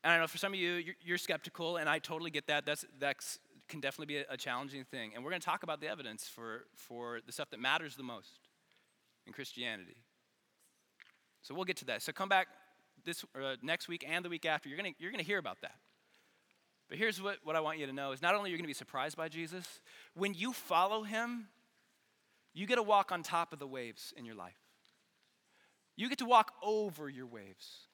And 0.02 0.12
I 0.12 0.18
know 0.18 0.26
for 0.26 0.38
some 0.38 0.54
of 0.54 0.58
you, 0.58 0.72
you're, 0.72 0.94
you're 1.02 1.18
skeptical, 1.18 1.76
and 1.76 1.88
I 1.88 1.98
totally 1.98 2.30
get 2.30 2.46
that. 2.46 2.64
That's, 2.64 2.84
that 2.98 3.16
can 3.72 3.80
definitely 3.80 4.14
be 4.14 4.20
a, 4.20 4.24
a 4.30 4.36
challenging 4.36 4.84
thing. 4.84 5.12
And 5.14 5.24
we're 5.24 5.30
going 5.30 5.40
to 5.40 5.44
talk 5.44 5.62
about 5.64 5.80
the 5.80 5.88
evidence 5.88 6.28
for, 6.28 6.66
for 6.74 7.20
the 7.26 7.32
stuff 7.32 7.50
that 7.50 7.58
matters 7.58 7.96
the 7.96 8.02
most 8.02 8.48
in 9.26 9.32
Christianity. 9.32 9.96
So 11.40 11.54
we'll 11.54 11.64
get 11.64 11.78
to 11.78 11.86
that. 11.86 12.02
So 12.02 12.12
come 12.12 12.28
back 12.28 12.48
this 13.04 13.24
uh, 13.34 13.56
next 13.62 13.88
week 13.88 14.04
and 14.06 14.24
the 14.24 14.28
week 14.28 14.46
after. 14.46 14.68
You're 14.68 14.78
going 14.78 14.94
you're 14.98 15.10
going 15.10 15.18
to 15.18 15.26
hear 15.26 15.38
about 15.38 15.62
that. 15.62 15.74
But 16.88 16.98
here's 16.98 17.20
what, 17.20 17.38
what 17.42 17.56
I 17.56 17.60
want 17.60 17.78
you 17.78 17.86
to 17.86 17.92
know 17.92 18.12
is 18.12 18.20
not 18.20 18.34
only 18.34 18.50
you're 18.50 18.58
going 18.58 18.64
to 18.64 18.68
be 18.68 18.74
surprised 18.74 19.16
by 19.16 19.28
Jesus, 19.28 19.80
when 20.14 20.34
you 20.34 20.52
follow 20.52 21.02
him, 21.02 21.48
you 22.52 22.66
get 22.66 22.76
to 22.76 22.82
walk 22.82 23.10
on 23.10 23.22
top 23.22 23.54
of 23.54 23.58
the 23.58 23.66
waves 23.66 24.12
in 24.16 24.26
your 24.26 24.34
life. 24.34 24.60
You 25.96 26.10
get 26.10 26.18
to 26.18 26.26
walk 26.26 26.52
over 26.62 27.08
your 27.08 27.26
waves. 27.26 27.86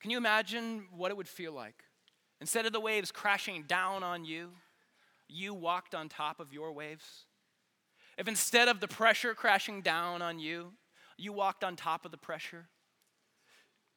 Can 0.00 0.10
you 0.10 0.18
imagine 0.18 0.88
what 0.94 1.10
it 1.10 1.16
would 1.16 1.28
feel 1.28 1.52
like? 1.52 1.84
Instead 2.40 2.66
of 2.66 2.72
the 2.72 2.80
waves 2.80 3.12
crashing 3.12 3.64
down 3.64 4.02
on 4.02 4.24
you, 4.24 4.50
you 5.28 5.54
walked 5.54 5.94
on 5.94 6.08
top 6.08 6.40
of 6.40 6.52
your 6.52 6.72
waves. 6.72 7.26
If 8.16 8.28
instead 8.28 8.68
of 8.68 8.80
the 8.80 8.88
pressure 8.88 9.34
crashing 9.34 9.82
down 9.82 10.22
on 10.22 10.38
you, 10.38 10.72
you 11.16 11.32
walked 11.32 11.64
on 11.64 11.76
top 11.76 12.04
of 12.04 12.10
the 12.10 12.16
pressure. 12.16 12.68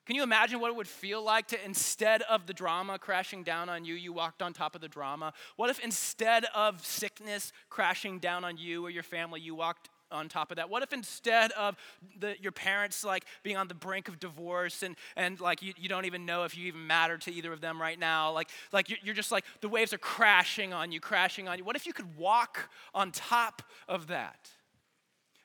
Can 0.06 0.18
you 0.18 0.24
imagine 0.24 0.60
what 0.60 0.70
it 0.70 0.76
would 0.76 0.88
feel 0.88 1.24
like 1.24 1.48
to 1.48 1.66
instead 1.66 2.24
of 2.24 2.46
the 2.46 2.54
drama 2.54 3.00
crashing 3.00 3.44
down 3.44 3.70
on 3.70 3.86
you, 3.86 3.96
you 3.96 4.12
walked 4.12 4.42
on 4.42 4.52
top 4.52 4.76
of 4.76 4.82
the 4.82 4.90
drama? 4.90 5.32
What 5.56 5.70
if 5.70 5.80
instead 5.80 6.46
of 6.54 6.86
sickness 6.86 7.54
crashing 7.70 8.20
down 8.20 8.44
on 8.44 8.58
you 8.58 8.86
or 8.86 8.90
your 8.90 9.04
family, 9.04 9.40
you 9.40 9.56
walked 9.56 9.90
on 10.12 10.30
top 10.30 10.52
of 10.52 10.58
that? 10.58 10.70
What 10.70 10.84
if 10.84 10.94
instead 10.94 11.52
of 11.54 11.76
the, 12.20 12.36
your 12.42 12.52
parents 12.52 13.04
like 13.04 13.26
being 13.44 13.58
on 13.58 13.68
the 13.68 13.74
brink 13.74 14.08
of 14.08 14.20
divorce 14.20 14.84
and, 14.84 14.96
and 15.16 15.40
like 15.40 15.62
you, 15.62 15.74
you 15.78 15.90
don't 15.90 16.06
even 16.06 16.26
know 16.26 16.44
if 16.44 16.58
you 16.58 16.68
even 16.68 16.86
matter 16.86 17.18
to 17.18 17.32
either 17.32 17.52
of 17.52 17.62
them 17.62 17.82
right 17.82 18.00
now, 18.00 18.32
like, 18.32 18.50
like 18.72 18.90
you're, 18.90 19.00
you're 19.04 19.16
just 19.16 19.32
like 19.32 19.46
the 19.62 19.70
waves 19.70 19.94
are 19.94 19.98
crashing 19.98 20.74
on 20.74 20.92
you, 20.92 21.00
crashing 21.00 21.48
on 21.48 21.58
you. 21.58 21.64
What 21.64 21.76
if 21.76 21.86
you 21.86 21.94
could 21.94 22.16
walk 22.18 22.70
on 22.94 23.12
top 23.12 23.62
of 23.88 24.08
that? 24.08 24.50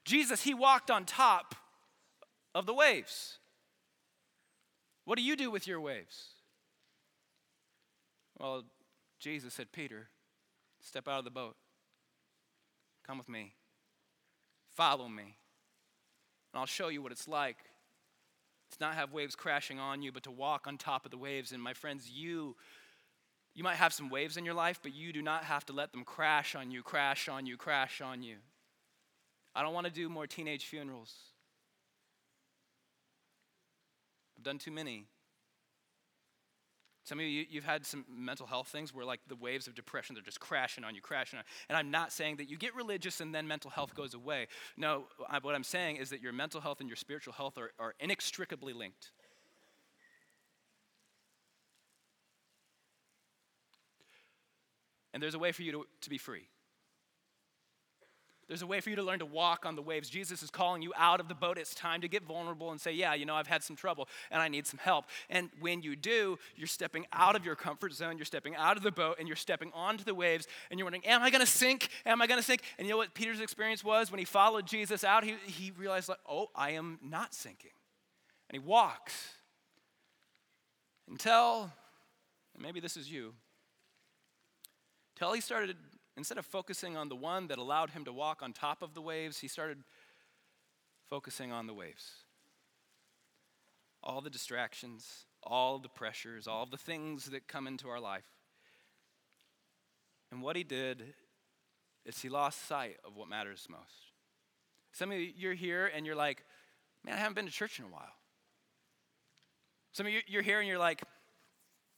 Jesus, 0.05 0.43
he 0.43 0.55
walked 0.55 0.91
on 0.91 1.05
top 1.05 1.55
of 2.55 2.67
the 2.67 2.75
waves. 2.75 3.39
What 5.05 5.17
do 5.17 5.25
you 5.25 5.37
do 5.37 5.51
with 5.51 5.67
your 5.67 5.81
waves? 5.81 6.29
Well, 8.39 8.65
Jesus 9.19 9.55
said, 9.55 9.73
Peter, 9.73 10.09
step 10.81 11.09
out 11.09 11.19
of 11.19 11.25
the 11.25 11.31
boat. 11.31 11.57
Come 13.07 13.19
with 13.19 13.29
me. 13.29 13.55
Follow 14.79 15.09
me, 15.09 15.25
and 15.25 16.61
I'll 16.61 16.65
show 16.65 16.87
you 16.87 17.03
what 17.03 17.11
it's 17.11 17.27
like 17.27 17.57
to 18.71 18.77
not 18.81 18.95
have 18.95 19.13
waves 19.13 19.35
crashing 19.35 19.81
on 19.81 20.03
you, 20.03 20.13
but 20.13 20.23
to 20.23 20.31
walk 20.31 20.69
on 20.69 20.79
top 20.79 21.05
of 21.05 21.11
the 21.11 21.19
waves. 21.19 21.51
And 21.51 21.61
my 21.61 21.75
friends, 21.75 22.09
you. 22.09 22.55
You 23.57 23.65
might 23.65 23.75
have 23.75 23.93
some 23.93 24.09
waves 24.09 24.37
in 24.37 24.45
your 24.45 24.55
life, 24.55 24.79
but 24.81 24.95
you 24.95 25.13
do 25.13 25.21
not 25.21 25.43
have 25.43 25.67
to 25.67 25.73
let 25.73 25.91
them 25.91 26.05
crash 26.05 26.55
on 26.55 26.71
you, 26.71 26.85
crash 26.85 27.29
on 27.29 27.45
you, 27.45 27.57
crash 27.57 28.01
on 28.01 28.23
you. 28.23 28.37
I 29.53 29.63
don't 29.63 29.75
want 29.75 29.89
to 29.89 29.93
do 29.93 30.09
more 30.09 30.29
teenage 30.29 30.67
funerals. 30.67 31.13
I've 34.37 34.45
done 34.45 34.59
too 34.59 34.71
many. 34.71 35.07
Some 37.09 37.21
of 37.21 37.25
you, 37.25 37.47
you've 37.49 37.65
had 37.65 37.87
some 37.87 38.05
mental 38.15 38.47
health 38.47 38.69
things 38.69 38.93
where, 38.93 39.03
like, 39.03 39.21
the 39.29 39.37
waves 39.37 39.67
of 39.67 39.75
depression, 39.75 40.15
they're 40.15 40.23
just 40.23 40.41
crashing 40.41 40.85
on 40.85 40.95
you, 40.95 41.01
crashing 41.01 41.39
on. 41.39 41.45
And 41.71 41.79
I'm 41.79 41.91
not 41.91 42.13
saying 42.13 42.37
that 42.37 42.51
you 42.51 42.59
get 42.59 42.75
religious 42.75 43.23
and 43.23 43.35
then 43.35 43.49
mental 43.49 43.71
health 43.71 43.95
goes 43.95 44.13
away. 44.13 44.47
No, 44.77 45.05
I, 45.27 45.39
what 45.39 45.55
I'm 45.55 45.65
saying 45.65 45.97
is 45.97 46.11
that 46.11 46.21
your 46.21 46.35
mental 46.35 46.61
health 46.61 46.81
and 46.81 46.89
your 46.89 46.97
spiritual 46.97 47.33
health 47.33 47.57
are, 47.57 47.71
are 47.79 47.95
inextricably 47.99 48.75
linked. 48.75 49.11
And 55.15 55.23
there's 55.23 55.33
a 55.33 55.39
way 55.39 55.53
for 55.53 55.63
you 55.63 55.73
to, 55.73 55.87
to 56.03 56.11
be 56.11 56.19
free. 56.19 56.47
There's 58.49 58.63
a 58.63 58.67
way 58.67 58.81
for 58.81 58.89
you 58.89 58.97
to 58.97 59.03
learn 59.03 59.19
to 59.19 59.27
walk 59.27 59.67
on 59.67 59.77
the 59.77 59.83
waves. 59.83 60.09
Jesus 60.09 60.43
is 60.43 60.49
calling 60.49 60.81
you 60.81 60.91
out 60.97 61.21
of 61.21 61.29
the 61.29 61.35
boat. 61.35 61.59
It's 61.59 61.75
time 61.75 62.01
to 62.01 62.09
get 62.09 62.23
vulnerable 62.23 62.71
and 62.71 62.81
say, 62.81 62.93
Yeah, 62.93 63.13
you 63.13 63.27
know, 63.27 63.35
I've 63.35 63.47
had 63.47 63.63
some 63.63 63.77
trouble 63.77 64.09
and 64.31 64.41
I 64.41 64.49
need 64.49 64.67
some 64.67 64.79
help. 64.79 65.05
And 65.29 65.51
when 65.61 65.83
you 65.83 65.95
do, 65.95 66.39
you're 66.57 66.67
stepping 66.67 67.07
out 67.13 67.37
of 67.37 67.45
your 67.45 67.57
comfort 67.57 67.93
zone, 67.93 68.17
you're 68.17 68.25
stepping 68.25 68.57
out 68.57 68.79
of 68.79 68.83
the 68.83 68.91
boat, 68.91 69.17
and 69.19 69.29
you're 69.29 69.37
stepping 69.37 69.71
onto 69.75 70.03
the 70.03 70.15
waves, 70.15 70.47
and 70.71 70.79
you're 70.79 70.87
wondering, 70.87 71.05
Am 71.05 71.23
I 71.23 71.29
going 71.29 71.45
to 71.45 71.51
sink? 71.51 71.91
Am 72.07 72.23
I 72.23 72.27
going 72.27 72.41
to 72.41 72.45
sink? 72.45 72.63
And 72.79 72.87
you 72.87 72.95
know 72.95 72.97
what 72.97 73.13
Peter's 73.13 73.41
experience 73.41 73.85
was 73.85 74.11
when 74.11 74.19
he 74.19 74.25
followed 74.25 74.67
Jesus 74.67 75.05
out? 75.05 75.25
He, 75.25 75.35
he 75.45 75.71
realized, 75.73 76.09
like, 76.09 76.19
Oh, 76.29 76.49
I 76.57 76.71
am 76.71 76.99
not 77.03 77.35
sinking. 77.35 77.73
And 78.49 78.63
he 78.63 78.67
walks 78.67 79.35
until, 81.07 81.71
maybe 82.59 82.81
this 82.81 82.97
is 82.97 83.13
you, 83.13 83.35
until 85.17 85.35
he 85.35 85.43
started 85.43 85.77
Instead 86.19 86.37
of 86.37 86.45
focusing 86.45 86.97
on 86.97 87.09
the 87.09 87.15
one 87.15 87.47
that 87.47 87.59
allowed 87.59 87.91
him 87.91 88.05
to 88.05 88.13
walk 88.13 88.43
on 88.43 88.53
top 88.53 88.83
of 88.83 88.93
the 88.93 89.01
waves, 89.01 89.39
he 89.39 89.47
started 89.47 89.85
focusing 91.09 91.53
on 91.53 91.69
the 91.69 91.73
waves. 91.73 92.11
All 94.03 94.21
the 94.21 94.29
distractions, 94.29 95.27
all 95.45 95.79
the 95.79 95.89
pressures, 95.89 96.49
all 96.49 96.67
the 96.67 96.77
things 96.77 97.27
that 97.27 97.47
come 97.47 97.69
into 97.69 97.89
our 97.89 98.01
life. 98.01 98.27
And 100.33 100.43
what 100.43 100.57
he 100.57 100.65
did 100.65 101.15
is 102.05 102.21
he 102.21 102.29
lost 102.29 102.67
sight 102.67 102.97
of 103.05 103.15
what 103.15 103.29
matters 103.29 103.69
most. 103.71 104.13
Some 104.91 105.13
of 105.13 105.19
you, 105.19 105.31
you're 105.37 105.55
here 105.55 105.89
and 105.95 106.05
you're 106.05 106.17
like, 106.17 106.43
man, 107.05 107.15
I 107.15 107.19
haven't 107.19 107.35
been 107.35 107.47
to 107.47 107.53
church 107.53 107.79
in 107.79 107.85
a 107.85 107.89
while. 107.89 108.17
Some 109.93 110.07
of 110.07 110.13
you, 110.13 110.21
you're 110.27 110.43
here 110.43 110.59
and 110.59 110.67
you're 110.67 110.79
like, 110.79 111.01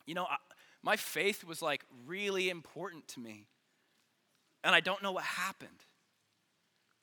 you 0.04 0.12
know, 0.12 0.24
I, 0.24 0.37
my 0.83 0.96
faith 0.96 1.42
was 1.42 1.62
like 1.62 1.85
really 2.06 2.50
important 2.50 3.09
to 3.09 3.20
me 3.20 3.46
and 4.64 4.75
I 4.75 4.81
don't 4.81 5.03
know 5.03 5.12
what 5.12 5.25
happened. 5.25 5.70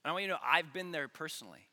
And 0.04 0.10
I 0.10 0.12
want 0.12 0.24
you 0.24 0.30
to 0.30 0.34
know 0.36 0.40
I've 0.44 0.74
been 0.74 0.92
there 0.92 1.08
personally. 1.08 1.68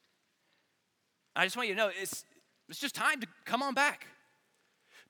I 1.36 1.44
just 1.44 1.56
want 1.56 1.68
you 1.68 1.74
to 1.74 1.80
know 1.80 1.90
it's, 2.00 2.24
it's 2.68 2.80
just 2.80 2.94
time 2.94 3.20
to 3.20 3.26
come 3.44 3.62
on 3.62 3.74
back. 3.74 4.06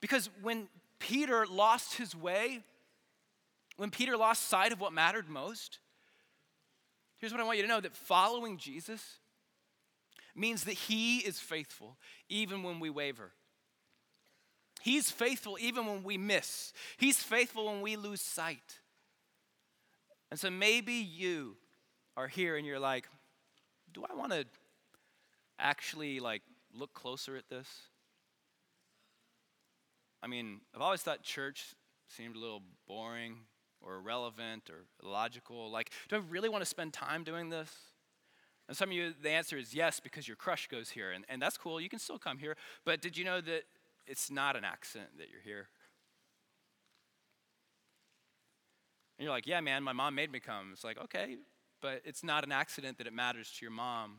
Because 0.01 0.29
when 0.41 0.67
Peter 0.99 1.45
lost 1.45 1.95
his 1.95 2.15
way, 2.15 2.61
when 3.77 3.89
Peter 3.89 4.17
lost 4.17 4.47
sight 4.47 4.71
of 4.71 4.79
what 4.79 4.93
mattered 4.93 5.29
most, 5.29 5.79
here's 7.17 7.31
what 7.31 7.41
I 7.41 7.43
want 7.43 7.57
you 7.57 7.63
to 7.63 7.69
know 7.69 7.81
that 7.81 7.95
following 7.95 8.57
Jesus 8.57 9.19
means 10.35 10.65
that 10.65 10.73
he 10.73 11.19
is 11.19 11.39
faithful 11.39 11.97
even 12.29 12.63
when 12.63 12.79
we 12.79 12.89
waver. 12.89 13.31
He's 14.81 15.09
faithful 15.09 15.57
even 15.59 15.87
when 15.87 16.03
we 16.03 16.17
miss. 16.17 16.73
He's 16.97 17.17
faithful 17.17 17.65
when 17.65 17.81
we 17.81 17.95
lose 17.95 18.21
sight. 18.21 18.79
And 20.35 20.39
so 20.41 20.49
maybe 20.49 20.91
you 20.91 21.55
are 22.17 22.27
here 22.27 22.57
and 22.57 22.67
you're 22.67 22.77
like, 22.77 23.07
do 23.93 24.03
I 24.03 24.13
want 24.13 24.33
to 24.33 24.43
actually 25.57 26.19
like 26.19 26.41
look 26.77 26.93
closer 26.93 27.37
at 27.37 27.47
this? 27.47 27.69
I 30.21 30.27
mean, 30.27 30.59
I've 30.75 30.81
always 30.81 31.01
thought 31.01 31.23
church 31.23 31.73
seemed 32.09 32.35
a 32.35 32.39
little 32.39 32.63
boring 32.85 33.37
or 33.79 33.95
irrelevant 33.95 34.69
or 34.69 34.83
illogical. 35.01 35.71
Like, 35.71 35.91
do 36.09 36.17
I 36.17 36.19
really 36.29 36.49
want 36.49 36.63
to 36.63 36.69
spend 36.69 36.91
time 36.91 37.23
doing 37.23 37.49
this? 37.49 37.71
And 38.67 38.75
some 38.75 38.89
of 38.89 38.93
you, 38.93 39.13
the 39.23 39.29
answer 39.29 39.57
is 39.57 39.73
yes, 39.73 40.01
because 40.01 40.27
your 40.27 40.35
crush 40.35 40.67
goes 40.67 40.89
here. 40.89 41.11
And, 41.11 41.23
and 41.29 41.41
that's 41.41 41.55
cool. 41.55 41.79
You 41.79 41.87
can 41.87 41.99
still 41.99 42.19
come 42.19 42.39
here. 42.39 42.57
But 42.83 42.99
did 42.99 43.17
you 43.17 43.23
know 43.23 43.39
that 43.39 43.63
it's 44.05 44.29
not 44.29 44.57
an 44.57 44.65
accident 44.65 45.11
that 45.17 45.29
you're 45.29 45.39
here? 45.39 45.69
And 49.17 49.23
you're 49.23 49.33
like, 49.33 49.47
yeah, 49.47 49.61
man, 49.61 49.83
my 49.83 49.93
mom 49.93 50.15
made 50.15 50.31
me 50.31 50.39
come. 50.39 50.69
It's 50.73 50.83
like, 50.83 50.97
okay, 50.97 51.37
but 51.81 52.01
it's 52.03 52.23
not 52.23 52.43
an 52.43 52.51
accident 52.51 52.97
that 52.97 53.07
it 53.07 53.13
matters 53.13 53.49
to 53.51 53.65
your 53.65 53.71
mom 53.71 54.17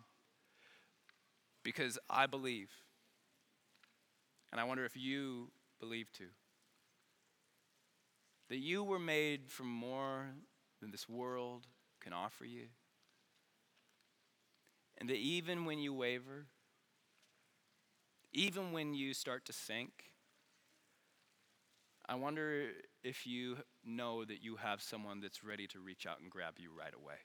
because 1.62 1.98
I 2.08 2.26
believe. 2.26 2.70
And 4.52 4.60
I 4.60 4.64
wonder 4.64 4.84
if 4.84 4.96
you 4.96 5.50
believe 5.80 6.10
too. 6.12 6.28
That 8.48 8.58
you 8.58 8.84
were 8.84 9.00
made 9.00 9.50
for 9.50 9.64
more 9.64 10.28
than 10.80 10.92
this 10.92 11.08
world 11.08 11.66
can 12.00 12.12
offer 12.12 12.44
you. 12.44 12.68
And 14.98 15.10
that 15.10 15.16
even 15.16 15.64
when 15.64 15.78
you 15.78 15.92
waver, 15.92 16.46
even 18.32 18.72
when 18.72 18.94
you 18.94 19.12
start 19.12 19.44
to 19.46 19.52
sink, 19.52 20.12
I 22.08 22.14
wonder 22.14 22.68
if 23.02 23.26
you 23.26 23.58
know 23.86 24.24
that 24.24 24.42
you 24.42 24.56
have 24.56 24.82
someone 24.82 25.20
that's 25.20 25.44
ready 25.44 25.66
to 25.68 25.80
reach 25.80 26.06
out 26.06 26.20
and 26.20 26.30
grab 26.30 26.54
you 26.58 26.70
right 26.76 26.94
away. 26.94 27.16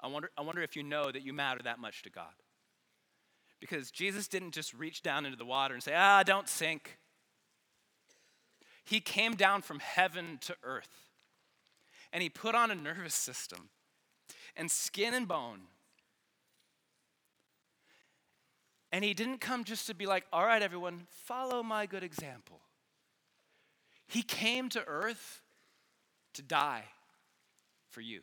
I 0.00 0.08
wonder, 0.08 0.30
I 0.36 0.42
wonder 0.42 0.62
if 0.62 0.76
you 0.76 0.82
know 0.82 1.10
that 1.10 1.22
you 1.22 1.32
matter 1.32 1.62
that 1.64 1.78
much 1.78 2.02
to 2.02 2.10
God. 2.10 2.34
Because 3.60 3.90
Jesus 3.90 4.28
didn't 4.28 4.52
just 4.52 4.74
reach 4.74 5.02
down 5.02 5.24
into 5.24 5.38
the 5.38 5.44
water 5.44 5.74
and 5.74 5.82
say, 5.82 5.94
ah, 5.96 6.22
don't 6.22 6.48
sink. 6.48 6.98
He 8.84 9.00
came 9.00 9.34
down 9.34 9.62
from 9.62 9.80
heaven 9.80 10.38
to 10.42 10.54
earth 10.62 11.10
and 12.12 12.22
he 12.22 12.28
put 12.28 12.54
on 12.54 12.70
a 12.70 12.74
nervous 12.74 13.14
system 13.14 13.70
and 14.56 14.70
skin 14.70 15.12
and 15.14 15.26
bone. 15.26 15.62
And 18.92 19.04
he 19.04 19.12
didn't 19.12 19.40
come 19.40 19.64
just 19.64 19.86
to 19.88 19.94
be 19.94 20.06
like, 20.06 20.24
all 20.32 20.44
right, 20.44 20.62
everyone, 20.62 21.06
follow 21.08 21.62
my 21.62 21.86
good 21.86 22.04
example. 22.04 22.60
He 24.06 24.22
came 24.22 24.68
to 24.70 24.84
earth 24.86 25.42
to 26.34 26.42
die 26.42 26.84
for 27.90 28.00
you. 28.00 28.20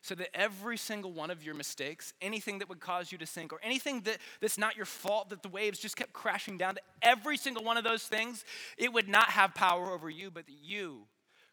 So 0.00 0.14
that 0.14 0.28
every 0.32 0.78
single 0.78 1.12
one 1.12 1.30
of 1.30 1.44
your 1.44 1.54
mistakes, 1.54 2.14
anything 2.22 2.60
that 2.60 2.68
would 2.68 2.80
cause 2.80 3.12
you 3.12 3.18
to 3.18 3.26
sink, 3.26 3.52
or 3.52 3.60
anything 3.62 4.02
that, 4.02 4.18
that's 4.40 4.56
not 4.56 4.76
your 4.76 4.86
fault 4.86 5.30
that 5.30 5.42
the 5.42 5.48
waves 5.48 5.78
just 5.78 5.96
kept 5.96 6.12
crashing 6.12 6.56
down 6.56 6.76
to, 6.76 6.80
every 7.02 7.36
single 7.36 7.62
one 7.64 7.76
of 7.76 7.84
those 7.84 8.04
things, 8.04 8.44
it 8.78 8.92
would 8.92 9.08
not 9.08 9.30
have 9.30 9.54
power 9.54 9.90
over 9.90 10.08
you, 10.08 10.30
but 10.30 10.44
you 10.62 11.00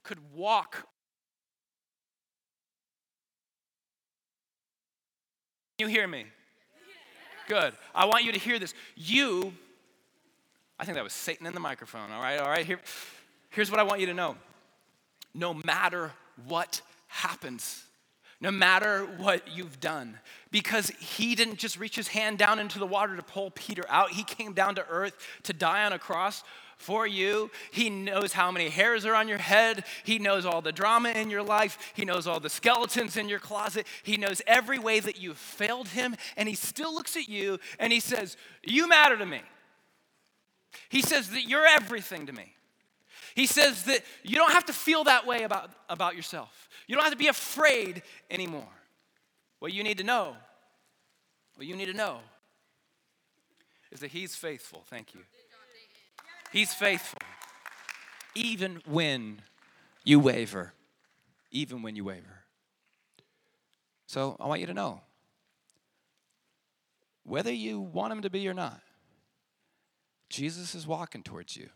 could 0.04 0.20
walk. 0.34 0.88
You 5.78 5.88
hear 5.88 6.08
me? 6.08 6.26
Good. 7.48 7.74
I 7.94 8.06
want 8.06 8.24
you 8.24 8.32
to 8.32 8.40
hear 8.40 8.58
this. 8.58 8.74
You 8.96 9.54
I 10.80 10.86
think 10.86 10.96
that 10.96 11.04
was 11.04 11.14
Satan 11.14 11.48
in 11.48 11.54
the 11.54 11.60
microphone. 11.60 12.12
All 12.12 12.22
right, 12.22 12.40
all 12.40 12.50
right. 12.50 12.66
Here, 12.66 12.80
here's 13.50 13.72
what 13.72 13.80
I 13.80 13.84
want 13.84 14.02
you 14.02 14.08
to 14.08 14.14
know 14.14 14.36
no 15.34 15.54
matter 15.54 16.12
what 16.48 16.82
happens, 17.08 17.84
no 18.42 18.52
matter 18.52 19.06
what 19.18 19.48
you've 19.48 19.80
done, 19.80 20.20
because 20.52 20.90
he 21.00 21.36
didn't 21.36 21.58
just 21.58 21.78
reach 21.78 21.96
his 21.96 22.08
hand 22.08 22.38
down 22.38 22.60
into 22.60 22.80
the 22.80 22.86
water 22.86 23.16
to 23.16 23.24
pull 23.24 23.52
Peter 23.52 23.84
out, 23.90 24.12
he 24.12 24.24
came 24.24 24.54
down 24.54 24.76
to 24.76 24.86
earth 24.88 25.18
to 25.44 25.54
die 25.54 25.86
on 25.86 25.94
a 25.94 26.00
cross 26.00 26.44
for 26.78 27.08
you. 27.08 27.50
He 27.72 27.90
knows 27.90 28.34
how 28.34 28.52
many 28.52 28.70
hairs 28.70 29.06
are 29.06 29.16
on 29.16 29.28
your 29.28 29.38
head. 29.38 29.86
He 30.04 30.20
knows 30.20 30.46
all 30.46 30.62
the 30.62 30.72
drama 30.72 31.10
in 31.10 31.30
your 31.30 31.44
life. 31.44 31.78
He 31.94 32.06
knows 32.06 32.28
all 32.28 32.40
the 32.40 32.50
skeletons 32.50 33.18
in 33.18 33.30
your 33.30 33.40
closet. 33.40 33.88
He 34.04 34.18
knows 34.18 34.42
every 34.46 34.80
way 34.80 35.00
that 35.00 35.20
you've 35.20 35.38
failed 35.38 35.90
him. 35.90 36.16
And 36.36 36.50
he 36.50 36.56
still 36.56 36.94
looks 36.94 37.16
at 37.16 37.30
you 37.30 37.60
and 37.80 37.94
he 37.94 38.00
says, 38.00 38.36
You 38.62 38.88
matter 38.88 39.18
to 39.18 39.26
me. 39.26 39.42
He 40.90 41.02
says 41.02 41.30
that 41.30 41.48
you're 41.48 41.66
everything 41.66 42.28
to 42.28 42.34
me. 42.34 42.54
He 43.36 43.48
says 43.48 43.84
that 43.84 44.02
you 44.24 44.36
don't 44.36 44.54
have 44.54 44.66
to 44.66 44.74
feel 44.74 45.04
that 45.06 45.28
way 45.28 45.44
about, 45.44 45.70
about 45.90 46.16
yourself. 46.16 46.70
You 46.88 46.96
don't 46.96 47.04
have 47.04 47.14
to 47.14 47.18
be 47.18 47.28
afraid 47.28 48.02
anymore. 48.32 48.68
What 49.60 49.74
you 49.74 49.84
need 49.84 49.98
to 49.98 50.04
know, 50.04 50.36
what 51.56 51.68
you 51.68 51.76
need 51.76 51.88
to 51.88 51.94
know 51.94 52.20
is 53.92 54.00
that 54.00 54.12
He's 54.12 54.36
faithful. 54.36 54.84
Thank 54.90 55.14
you. 55.14 55.22
He's 56.52 56.74
faithful. 56.74 57.20
Even 58.36 58.82
when 58.86 59.42
you 60.04 60.20
waver. 60.20 60.74
Even 61.52 61.82
when 61.82 61.96
you 61.96 62.06
waver. 62.06 62.44
So 64.08 64.38
I 64.40 64.48
want 64.48 64.62
you 64.62 64.68
to 64.68 64.74
know 64.74 65.02
whether 67.24 67.52
you 67.52 67.80
want 67.80 68.14
Him 68.14 68.22
to 68.22 68.30
be 68.30 68.48
or 68.48 68.54
not, 68.54 68.80
Jesus 70.36 70.76
is 70.76 70.86
walking 70.86 71.24
towards 71.24 71.56
you 71.56 71.70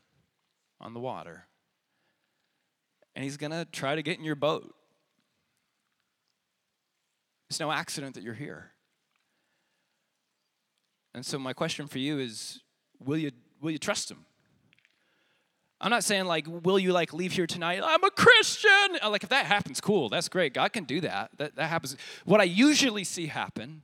on 0.82 0.94
the 0.94 1.00
water. 1.00 1.48
And 3.16 3.24
he's 3.24 3.38
going 3.38 3.52
to 3.52 3.66
try 3.72 3.96
to 3.96 4.04
get 4.04 4.18
in 4.18 4.26
your 4.26 4.36
boat. 4.36 4.76
It's 7.50 7.60
no 7.60 7.72
accident 7.72 8.16
that 8.16 8.24
you're 8.24 8.34
here. 8.34 8.72
And 11.14 11.26
so, 11.26 11.40
my 11.40 11.54
question 11.54 11.88
for 11.88 12.00
you 12.00 12.20
is 12.20 12.60
will 13.00 13.18
you, 13.18 13.32
will 13.62 13.72
you 13.72 13.78
trust 13.78 14.12
him? 14.12 14.26
I'm 15.80 15.90
not 15.90 16.04
saying 16.04 16.26
like, 16.26 16.46
will 16.46 16.78
you 16.78 16.92
like 16.92 17.14
leave 17.14 17.32
here 17.32 17.48
tonight? 17.48 17.82
I'm 17.82 18.04
a 18.04 18.12
Christian. 18.12 19.00
Like 19.10 19.24
if 19.24 19.30
that 19.30 19.46
happens, 19.46 19.80
cool. 19.80 20.10
That's 20.10 20.28
great. 20.28 20.54
God 20.54 20.74
can 20.74 20.84
do 20.84 21.00
that. 21.00 21.32
That 21.38 21.56
that 21.56 21.70
happens. 21.70 21.96
What 22.26 22.42
I 22.42 22.44
usually 22.44 23.06
see 23.06 23.28
happen, 23.28 23.84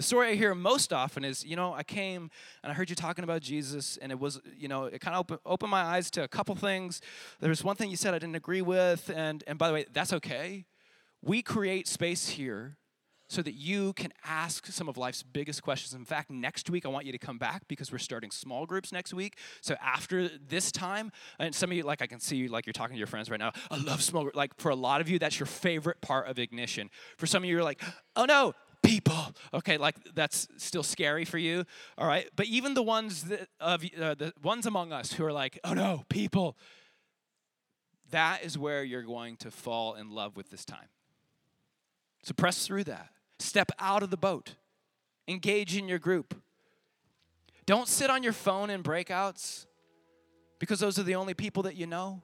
the 0.00 0.06
story 0.06 0.30
I 0.30 0.34
hear 0.34 0.54
most 0.54 0.94
often 0.94 1.26
is, 1.26 1.44
you 1.44 1.56
know, 1.56 1.74
I 1.74 1.82
came 1.82 2.30
and 2.62 2.72
I 2.72 2.74
heard 2.74 2.88
you 2.88 2.96
talking 2.96 3.22
about 3.22 3.42
Jesus, 3.42 3.98
and 4.00 4.10
it 4.10 4.18
was, 4.18 4.40
you 4.56 4.66
know, 4.66 4.84
it 4.84 4.98
kind 5.02 5.14
of 5.14 5.20
open, 5.20 5.38
opened 5.44 5.70
my 5.70 5.82
eyes 5.82 6.10
to 6.12 6.22
a 6.22 6.28
couple 6.28 6.54
things. 6.54 7.02
There 7.40 7.50
was 7.50 7.62
one 7.62 7.76
thing 7.76 7.90
you 7.90 7.98
said 7.98 8.14
I 8.14 8.18
didn't 8.18 8.34
agree 8.34 8.62
with, 8.62 9.10
and 9.14 9.44
and 9.46 9.58
by 9.58 9.68
the 9.68 9.74
way, 9.74 9.84
that's 9.92 10.14
okay. 10.14 10.64
We 11.20 11.42
create 11.42 11.86
space 11.86 12.30
here 12.30 12.78
so 13.28 13.42
that 13.42 13.52
you 13.52 13.92
can 13.92 14.10
ask 14.24 14.68
some 14.68 14.88
of 14.88 14.96
life's 14.96 15.22
biggest 15.22 15.62
questions. 15.62 15.92
In 15.92 16.06
fact, 16.06 16.30
next 16.30 16.70
week 16.70 16.86
I 16.86 16.88
want 16.88 17.04
you 17.04 17.12
to 17.12 17.18
come 17.18 17.36
back 17.36 17.68
because 17.68 17.92
we're 17.92 17.98
starting 17.98 18.30
small 18.30 18.64
groups 18.64 18.92
next 18.92 19.12
week. 19.12 19.36
So 19.60 19.76
after 19.82 20.28
this 20.28 20.72
time, 20.72 21.12
and 21.38 21.54
some 21.54 21.70
of 21.70 21.76
you, 21.76 21.82
like 21.82 22.00
I 22.00 22.06
can 22.06 22.20
see 22.20 22.36
you, 22.36 22.48
like 22.48 22.64
you're 22.64 22.72
talking 22.72 22.94
to 22.94 22.98
your 22.98 23.06
friends 23.06 23.30
right 23.30 23.38
now. 23.38 23.52
I 23.70 23.76
love 23.76 24.02
small 24.02 24.22
group. 24.22 24.34
Like 24.34 24.58
for 24.58 24.70
a 24.70 24.74
lot 24.74 25.02
of 25.02 25.10
you, 25.10 25.18
that's 25.18 25.38
your 25.38 25.46
favorite 25.46 26.00
part 26.00 26.26
of 26.26 26.38
ignition. 26.38 26.88
For 27.18 27.26
some 27.26 27.42
of 27.42 27.48
you, 27.50 27.54
you're 27.54 27.62
like, 27.62 27.82
oh 28.16 28.24
no, 28.24 28.54
people. 28.90 29.34
Okay, 29.54 29.78
like 29.78 29.96
that's 30.14 30.48
still 30.56 30.82
scary 30.82 31.24
for 31.24 31.38
you. 31.38 31.64
All 31.96 32.06
right, 32.06 32.28
but 32.36 32.46
even 32.46 32.74
the 32.74 32.82
ones 32.82 33.24
that 33.24 33.48
of 33.60 33.84
uh, 34.00 34.14
the 34.14 34.32
ones 34.42 34.66
among 34.66 34.92
us 34.92 35.12
who 35.12 35.24
are 35.24 35.32
like, 35.32 35.58
oh 35.64 35.74
no, 35.74 36.04
people. 36.08 36.56
That 38.10 38.44
is 38.44 38.58
where 38.58 38.82
you're 38.82 39.02
going 39.04 39.36
to 39.36 39.52
fall 39.52 39.94
in 39.94 40.10
love 40.10 40.36
with 40.36 40.50
this 40.50 40.64
time. 40.64 40.88
So 42.24 42.34
press 42.34 42.66
through 42.66 42.84
that. 42.84 43.10
Step 43.38 43.70
out 43.78 44.02
of 44.02 44.10
the 44.10 44.16
boat. 44.16 44.56
Engage 45.28 45.76
in 45.76 45.88
your 45.88 46.00
group. 46.00 46.34
Don't 47.66 47.86
sit 47.86 48.10
on 48.10 48.24
your 48.24 48.32
phone 48.32 48.68
in 48.68 48.82
breakouts 48.82 49.66
because 50.58 50.80
those 50.80 50.98
are 50.98 51.04
the 51.04 51.14
only 51.14 51.34
people 51.34 51.62
that 51.62 51.76
you 51.76 51.86
know. 51.86 52.20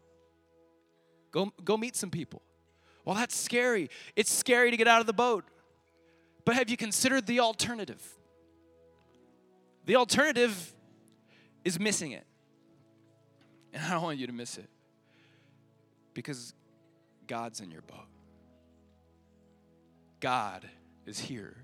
Go, 1.30 1.52
go 1.64 1.76
meet 1.76 1.94
some 1.94 2.10
people. 2.10 2.42
Well, 3.04 3.14
that's 3.14 3.36
scary. 3.36 3.88
It's 4.16 4.32
scary 4.32 4.72
to 4.72 4.76
get 4.76 4.88
out 4.88 5.00
of 5.00 5.06
the 5.06 5.12
boat. 5.12 5.44
But 6.46 6.54
have 6.54 6.70
you 6.70 6.76
considered 6.76 7.26
the 7.26 7.40
alternative? 7.40 8.00
The 9.84 9.96
alternative 9.96 10.72
is 11.64 11.78
missing 11.78 12.12
it. 12.12 12.24
And 13.72 13.84
I 13.84 13.90
don't 13.90 14.02
want 14.02 14.18
you 14.18 14.28
to 14.28 14.32
miss 14.32 14.56
it 14.56 14.70
because 16.14 16.54
God's 17.26 17.60
in 17.60 17.70
your 17.72 17.82
boat. 17.82 18.06
God 20.20 20.66
is 21.04 21.18
here 21.18 21.56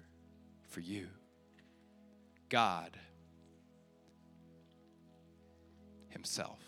for 0.68 0.80
you. 0.80 1.06
God 2.48 2.98
Himself. 6.08 6.58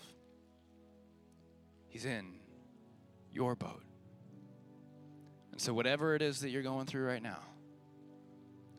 He's 1.88 2.05
in 2.05 2.35
your 3.33 3.57
boat. 3.57 3.83
And 5.50 5.61
so, 5.61 5.74
whatever 5.74 6.14
it 6.14 6.22
is 6.22 6.40
that 6.40 6.50
you're 6.50 6.62
going 6.62 6.87
through 6.87 7.07
right 7.07 7.22
now, 7.22 7.38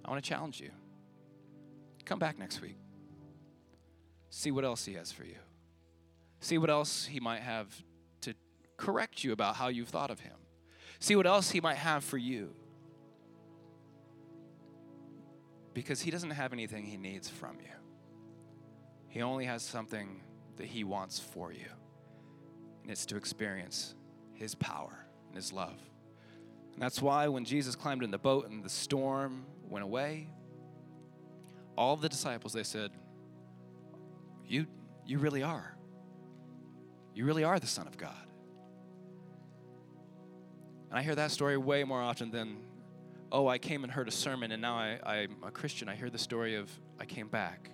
I 0.06 0.12
want 0.12 0.24
to 0.24 0.30
challenge 0.30 0.62
you. 0.62 0.72
Come 2.06 2.20
back 2.20 2.38
next 2.38 2.62
week. 2.62 2.78
See 4.30 4.52
what 4.52 4.64
else 4.64 4.86
He 4.86 4.94
has 4.94 5.12
for 5.12 5.26
you. 5.26 5.38
See 6.40 6.58
what 6.58 6.70
else 6.70 7.06
He 7.06 7.20
might 7.20 7.42
have 7.42 7.68
to 8.22 8.36
correct 8.78 9.24
you 9.24 9.32
about 9.32 9.56
how 9.56 9.68
you've 9.68 9.90
thought 9.90 10.12
of 10.12 10.20
Him. 10.20 10.38
See 11.00 11.16
what 11.16 11.26
else 11.26 11.50
He 11.50 11.60
might 11.60 11.78
have 11.78 12.04
for 12.04 12.18
you. 12.18 12.54
because 15.76 16.02
he 16.02 16.10
doesn't 16.10 16.32
have 16.32 16.54
anything 16.54 16.86
he 16.86 16.98
needs 16.98 17.30
from 17.30 17.58
you. 17.60 17.70
He 19.10 19.22
only 19.22 19.46
has 19.46 19.62
something 19.62 20.22
that 20.58 20.66
he 20.66 20.84
wants 20.84 21.20
for 21.20 21.52
you, 21.52 21.68
and 22.82 22.90
it's 22.90 23.06
to 23.08 23.18
experience 23.18 23.94
his 24.34 24.56
power 24.56 25.06
and 25.28 25.36
his 25.36 25.54
love. 25.54 25.78
And 26.74 26.82
that's 26.82 27.02
why 27.02 27.28
when 27.28 27.46
Jesus 27.46 27.76
climbed 27.76 28.04
in 28.04 28.10
the 28.10 28.18
boat 28.18 28.50
and 28.50 28.64
the 28.64 28.70
storm 28.70 29.46
went 29.70 29.84
away, 29.84 30.30
all 31.78 31.96
the 31.96 32.10
disciples 32.10 32.54
they 32.54 32.64
said, 32.64 32.92
"You 34.46 34.68
you 35.06 35.20
really 35.20 35.44
are. 35.44 35.78
You 37.14 37.26
really 37.26 37.44
are 37.44 37.60
the 37.60 37.68
son 37.68 37.88
of 37.88 37.98
God." 37.98 38.28
And 40.90 41.00
I 41.00 41.04
hear 41.04 41.16
that 41.16 41.32
story 41.32 41.58
way 41.58 41.84
more 41.84 42.02
often 42.02 42.32
than 42.32 42.58
oh, 43.32 43.48
I 43.48 43.58
came 43.58 43.84
and 43.84 43.92
heard 43.92 44.08
a 44.08 44.12
sermon 44.12 44.52
and 44.52 44.62
now 44.62 44.76
I, 44.76 45.00
I'm 45.06 45.38
a 45.44 45.52
Christian. 45.52 45.90
I 45.90 45.96
hear 45.96 46.10
the 46.10 46.18
story 46.18 46.56
of 46.56 46.72
I 47.00 47.06
came 47.06 47.28
back. 47.28 47.70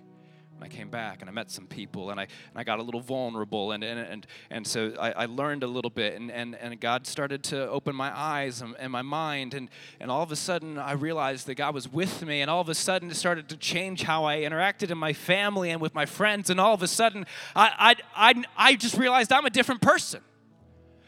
And 0.62 0.72
I 0.72 0.76
came 0.76 0.90
back 0.90 1.22
and 1.22 1.28
I 1.28 1.32
met 1.32 1.50
some 1.50 1.66
people 1.66 2.10
and 2.10 2.20
I, 2.20 2.22
and 2.22 2.30
I 2.54 2.62
got 2.62 2.78
a 2.78 2.82
little 2.82 3.00
vulnerable 3.00 3.72
and, 3.72 3.82
and, 3.82 3.98
and, 3.98 4.26
and 4.48 4.64
so 4.64 4.94
I, 5.00 5.10
I 5.10 5.26
learned 5.26 5.64
a 5.64 5.66
little 5.66 5.90
bit 5.90 6.14
and, 6.14 6.30
and, 6.30 6.54
and 6.54 6.78
God 6.78 7.04
started 7.04 7.42
to 7.44 7.68
open 7.68 7.96
my 7.96 8.16
eyes 8.16 8.62
and, 8.62 8.76
and 8.78 8.92
my 8.92 9.02
mind 9.02 9.54
and, 9.54 9.68
and 9.98 10.08
all 10.08 10.22
of 10.22 10.30
a 10.30 10.36
sudden 10.36 10.78
I 10.78 10.92
realized 10.92 11.48
that 11.48 11.56
God 11.56 11.74
was 11.74 11.92
with 11.92 12.24
me 12.24 12.42
and 12.42 12.48
all 12.50 12.60
of 12.60 12.68
a 12.68 12.76
sudden 12.76 13.10
it 13.10 13.16
started 13.16 13.48
to 13.48 13.56
change 13.56 14.04
how 14.04 14.24
I 14.24 14.38
interacted 14.38 14.90
in 14.92 14.98
my 14.98 15.12
family 15.12 15.70
and 15.70 15.80
with 15.80 15.96
my 15.96 16.06
friends 16.06 16.48
and 16.48 16.60
all 16.60 16.74
of 16.74 16.82
a 16.82 16.88
sudden 16.88 17.26
I, 17.56 17.96
I, 18.16 18.30
I, 18.30 18.44
I 18.56 18.76
just 18.76 18.96
realized 18.96 19.32
I'm 19.32 19.46
a 19.46 19.50
different 19.50 19.80
person. 19.80 20.20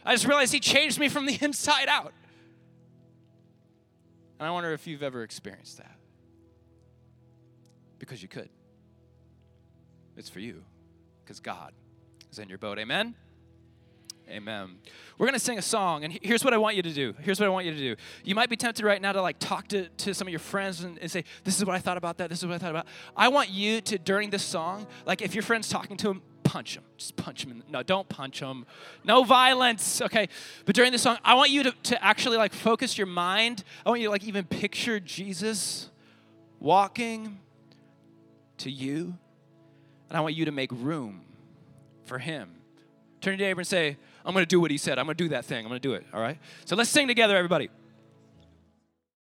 I 0.04 0.14
just 0.14 0.26
realized 0.26 0.52
He 0.52 0.58
changed 0.58 0.98
me 0.98 1.08
from 1.08 1.26
the 1.26 1.38
inside 1.40 1.86
out. 1.86 2.12
And 4.40 4.48
I 4.48 4.50
wonder 4.50 4.72
if 4.72 4.88
you've 4.88 5.04
ever 5.04 5.22
experienced 5.22 5.76
that. 5.78 5.96
Because 8.00 8.20
you 8.20 8.26
could. 8.26 8.48
It's 10.16 10.28
for 10.28 10.40
you. 10.40 10.62
Because 11.24 11.40
God 11.40 11.72
is 12.30 12.38
in 12.38 12.48
your 12.48 12.58
boat. 12.58 12.78
Amen? 12.78 13.14
Amen. 14.28 14.78
We're 15.18 15.26
going 15.26 15.38
to 15.38 15.44
sing 15.44 15.58
a 15.58 15.62
song, 15.62 16.02
and 16.02 16.18
here's 16.22 16.44
what 16.44 16.54
I 16.54 16.56
want 16.56 16.76
you 16.76 16.82
to 16.82 16.92
do. 16.92 17.14
Here's 17.20 17.38
what 17.38 17.46
I 17.46 17.50
want 17.50 17.66
you 17.66 17.72
to 17.72 17.78
do. 17.78 17.96
You 18.24 18.34
might 18.34 18.48
be 18.48 18.56
tempted 18.56 18.84
right 18.84 19.00
now 19.00 19.12
to 19.12 19.20
like 19.20 19.38
talk 19.38 19.68
to, 19.68 19.88
to 19.88 20.14
some 20.14 20.26
of 20.26 20.32
your 20.32 20.40
friends 20.40 20.82
and, 20.82 20.98
and 20.98 21.10
say, 21.10 21.24
This 21.44 21.58
is 21.58 21.64
what 21.64 21.76
I 21.76 21.78
thought 21.78 21.98
about 21.98 22.18
that. 22.18 22.30
This 22.30 22.38
is 22.38 22.46
what 22.46 22.54
I 22.54 22.58
thought 22.58 22.70
about. 22.70 22.86
I 23.16 23.28
want 23.28 23.50
you 23.50 23.80
to, 23.82 23.98
during 23.98 24.30
this 24.30 24.42
song, 24.42 24.86
like 25.04 25.20
if 25.20 25.34
your 25.34 25.42
friend's 25.42 25.68
talking 25.68 25.96
to 25.98 26.10
him, 26.10 26.22
punch 26.42 26.76
him. 26.76 26.84
Just 26.96 27.16
punch 27.16 27.44
him. 27.44 27.62
No, 27.68 27.82
don't 27.82 28.08
punch 28.08 28.40
him. 28.40 28.64
No 29.04 29.24
violence. 29.24 30.00
Okay. 30.00 30.28
But 30.64 30.74
during 30.74 30.92
this 30.92 31.02
song, 31.02 31.18
I 31.24 31.34
want 31.34 31.50
you 31.50 31.64
to, 31.64 31.72
to 31.72 32.04
actually 32.04 32.38
like 32.38 32.54
focus 32.54 32.96
your 32.96 33.06
mind. 33.06 33.62
I 33.84 33.90
want 33.90 34.00
you 34.00 34.06
to 34.06 34.12
like 34.12 34.24
even 34.24 34.44
picture 34.44 35.00
Jesus 35.00 35.90
walking 36.60 37.40
to 38.58 38.70
you. 38.70 39.18
And 40.08 40.18
I 40.18 40.20
want 40.20 40.34
you 40.34 40.44
to 40.44 40.52
make 40.52 40.70
room 40.72 41.22
for 42.04 42.18
him. 42.18 42.50
Turn 43.20 43.38
to 43.38 43.42
your 43.42 43.48
neighbor 43.48 43.60
and 43.60 43.66
say, 43.66 43.96
I'm 44.24 44.32
going 44.32 44.42
to 44.42 44.48
do 44.48 44.60
what 44.60 44.70
he 44.70 44.78
said. 44.78 44.98
I'm 44.98 45.06
going 45.06 45.16
to 45.16 45.24
do 45.24 45.28
that 45.30 45.44
thing. 45.44 45.64
I'm 45.64 45.70
going 45.70 45.80
to 45.80 45.88
do 45.88 45.94
it. 45.94 46.04
All 46.12 46.20
right? 46.20 46.38
So 46.64 46.76
let's 46.76 46.90
sing 46.90 47.08
together, 47.08 47.36
everybody. 47.36 47.70